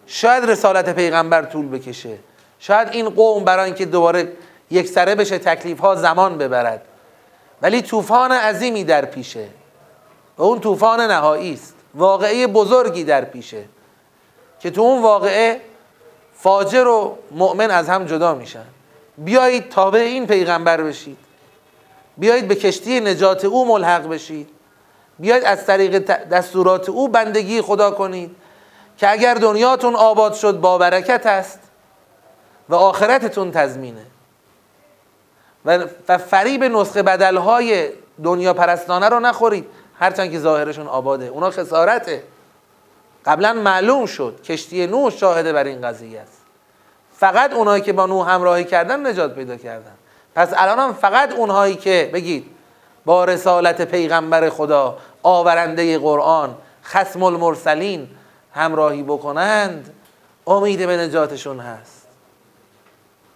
شاید 0.07 0.49
رسالت 0.49 0.95
پیغمبر 0.95 1.41
طول 1.41 1.68
بکشه. 1.70 2.18
شاید 2.60 2.88
این 2.91 3.10
قوم 3.10 3.43
برای 3.43 3.66
اینکه 3.66 3.86
دوباره 3.86 4.32
یک 4.72 4.88
سره 4.88 5.16
بشه 5.16 5.38
تکلیف 5.38 5.80
ها 5.80 5.95
زمان 5.95 6.38
ببرد. 6.38 6.82
ولی 7.62 7.82
طوفان 7.82 8.32
عظیمی 8.32 8.84
در 8.84 9.05
پیشه. 9.05 9.47
و 10.38 10.43
اون 10.43 10.60
طوفان 10.60 11.01
نهایی 11.01 11.53
است. 11.53 11.76
واقعه 11.95 12.47
بزرگی 12.47 13.03
در 13.03 13.25
پیشه 13.25 13.63
که 14.59 14.71
تو 14.71 14.81
اون 14.81 15.01
واقعه 15.01 15.61
فاجر 16.33 16.87
و 16.87 17.17
مؤمن 17.31 17.71
از 17.71 17.89
هم 17.89 18.05
جدا 18.05 18.35
میشن. 18.35 18.65
بیایید 19.17 19.69
تابع 19.69 19.99
این 19.99 20.27
پیغمبر 20.27 20.83
بشید. 20.83 21.17
بیایید 22.17 22.47
به 22.47 22.55
کشتی 22.55 22.99
نجات 22.99 23.45
او 23.45 23.67
ملحق 23.67 24.09
بشید. 24.09 24.49
بیایید 25.19 25.43
از 25.43 25.65
طریق 25.65 25.97
دستورات 26.25 26.89
او 26.89 27.07
بندگی 27.07 27.61
خدا 27.61 27.91
کنید 27.91 28.35
که 28.97 29.11
اگر 29.11 29.33
دنیاتون 29.33 29.95
آباد 29.95 30.33
شد 30.33 30.59
با 30.59 30.77
برکت 30.77 31.25
است 31.25 31.59
و 32.69 32.75
آخرتتون 32.75 33.51
تضمینه. 33.51 34.05
و 35.65 35.87
فریب 36.17 36.63
نسخه 36.63 37.03
بدلهای 37.03 37.89
دنیا 38.23 38.53
پرستانه 38.53 39.09
رو 39.09 39.19
نخورید. 39.19 39.65
هرچند 40.00 40.32
که 40.32 40.39
ظاهرشون 40.39 40.88
آباده. 40.88 41.26
اونا 41.26 41.50
خسارته. 41.52 42.24
قبلا 43.26 43.54
معلوم 43.54 44.06
شد 44.06 44.41
کشتی 44.41 44.88
نوح 44.88 45.10
شاهده 45.10 45.54
بر 45.54 45.64
این 45.64 45.82
قضیه 45.82 46.20
است. 46.20 46.41
فقط 47.16 47.54
اونایی 47.54 47.82
که 47.82 47.93
با 47.93 48.06
نوح 48.06 48.30
همراهی 48.30 48.64
کردن 48.64 49.08
نجات 49.08 49.36
پیدا 49.36 49.58
کردن. 49.58 49.91
پس 50.36 50.54
الان 50.58 50.80
هم 50.80 50.93
فقط 50.93 51.34
اونهایی 51.34 51.76
که 51.76 52.10
بگید 52.14 52.45
با 53.06 53.26
رسالت 53.26 53.82
پیغمبر 53.82 54.50
خدا 54.50 54.97
آورنده 55.24 56.00
قرآن 56.00 56.56
خسم 56.84 57.24
المرسلین 57.24 58.08
همراهی 58.54 59.04
بکنند 59.04 59.93
امید 60.47 60.88
به 60.88 60.97
نجاتشون 60.97 61.60
هست. 61.60 62.08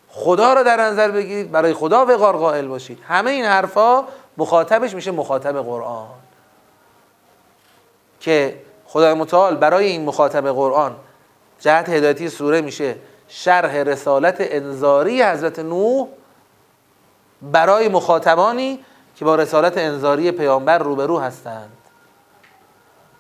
خدا 0.10 0.54
رو 0.54 0.64
در 0.64 0.82
نظر 0.82 1.12
بگیرید 1.12 1.52
برای 1.52 1.74
خدا 1.74 2.06
وقار 2.06 2.38
قائل 2.38 2.68
باشید. 2.68 3.00
همه 3.08 3.32
این 3.32 3.46
حرفا 3.46 4.04
مخاطبش 4.38 4.94
میشه 4.94 5.12
مخاطب 5.12 5.64
قرآن. 5.64 6.23
که 8.24 8.56
خدای 8.86 9.14
متعال 9.14 9.56
برای 9.56 9.86
این 9.86 10.06
مخاطب 10.06 10.48
قرآن 10.48 10.96
جهت 11.60 11.90
هدایتی 11.90 12.30
سوره 12.30 12.62
میشه. 12.62 12.96
شرح 13.28 13.76
رسالت 13.76 14.36
انذاری 14.40 15.24
حضرت 15.24 15.60
نوح 15.60 16.08
برای 17.42 17.88
مخاطبانی 17.88 18.80
که 19.16 19.26
با 19.26 19.36
رسالت 19.36 19.78
انذاری 19.78 20.32
پیامبر 20.32 20.78
روبرو 20.78 21.20
هستند. 21.20 21.78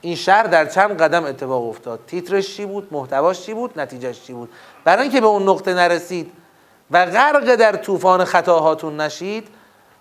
این 0.02 0.16
شهر 0.16 0.44
در 0.44 0.66
چند 0.66 1.02
قدم 1.02 1.26
اتفاق 1.26 1.70
افتاد. 1.70 2.00
تیترش 2.08 2.58
چی 2.58 2.66
بود؟ 2.66 2.88
محتواش 2.92 3.42
چی 3.42 3.54
بود؟ 3.54 3.80
نتیجهش 3.80 4.22
چی 4.22 4.34
بود؟ 4.34 4.50
برای 4.84 5.04
اینکه 5.04 5.22
به 5.22 5.28
اون 5.28 5.44
نقطه 5.44 5.74
نرسید 5.74 6.32
و 6.92 7.06
غرق 7.06 7.56
در 7.56 7.76
طوفان 7.76 8.26
خطاهاتون 8.26 9.02
نشید 9.02 9.48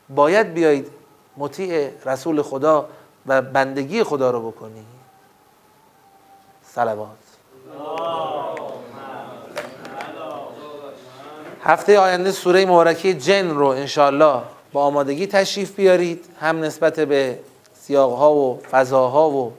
باید 0.09 0.55
بیایید 0.55 0.91
مطیع 1.37 1.91
رسول 2.07 2.43
خدا 2.43 2.89
و 3.27 3.43
بندگی 3.43 4.03
خدا 4.03 4.31
رو 4.31 4.51
بکنید. 4.51 4.92
صلوات. 6.75 7.09
هفته 11.65 11.99
آینده 11.99 12.31
سوره 12.31 12.67
مبارکه 12.67 13.15
جن 13.15 13.51
رو 13.51 13.67
انشالله 13.67 14.41
با 14.73 14.83
آمادگی 14.83 15.27
تشریف 15.27 15.77
بیارید. 15.77 16.25
هم 16.41 16.61
نسبت 16.61 17.01
به 17.01 17.39
سیاقها 17.75 18.35
و 18.35 18.61
فضاها 18.71 19.31
و 19.31 19.53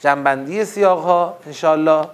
جنبندی 0.00 0.64
سیاقها 0.64 1.36
انشالله 1.46 2.06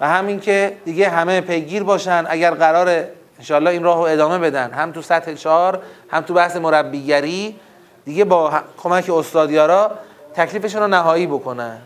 و 0.00 0.08
همین 0.08 0.40
که 0.40 0.76
دیگه 0.84 1.08
همه 1.08 1.40
پیگیر 1.40 1.82
باشن. 1.82 2.24
اگر 2.28 2.50
قرار 2.50 3.04
انشالله 3.38 3.70
این 3.70 3.82
راه 3.82 3.96
رو 3.96 4.02
ادامه 4.02 4.38
بدن. 4.38 4.70
هم 4.70 4.92
تو 4.92 5.02
سطح 5.02 5.34
چهار 5.34 5.82
هم 6.10 6.20
تو 6.20 6.34
بحث 6.34 6.56
مربیگری. 6.56 7.60
دیگه 8.04 8.24
با 8.24 8.52
کمک 8.82 9.10
استادیارا 9.10 9.90
تکلیفشون 10.34 10.82
رو 10.82 10.88
نهایی 10.88 11.26
بکنن. 11.26 11.78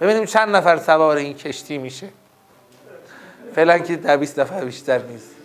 ببینیم 0.00 0.24
چند 0.24 0.56
نفر 0.56 0.76
سوار 0.76 1.16
این 1.16 1.34
کشتی 1.34 1.78
میشه. 1.78 2.08
فعلا 3.54 3.78
که 3.78 3.96
در 3.96 4.16
20 4.16 4.38
نفر 4.38 4.64
بیشتر 4.64 5.02
نیست. 5.02 5.35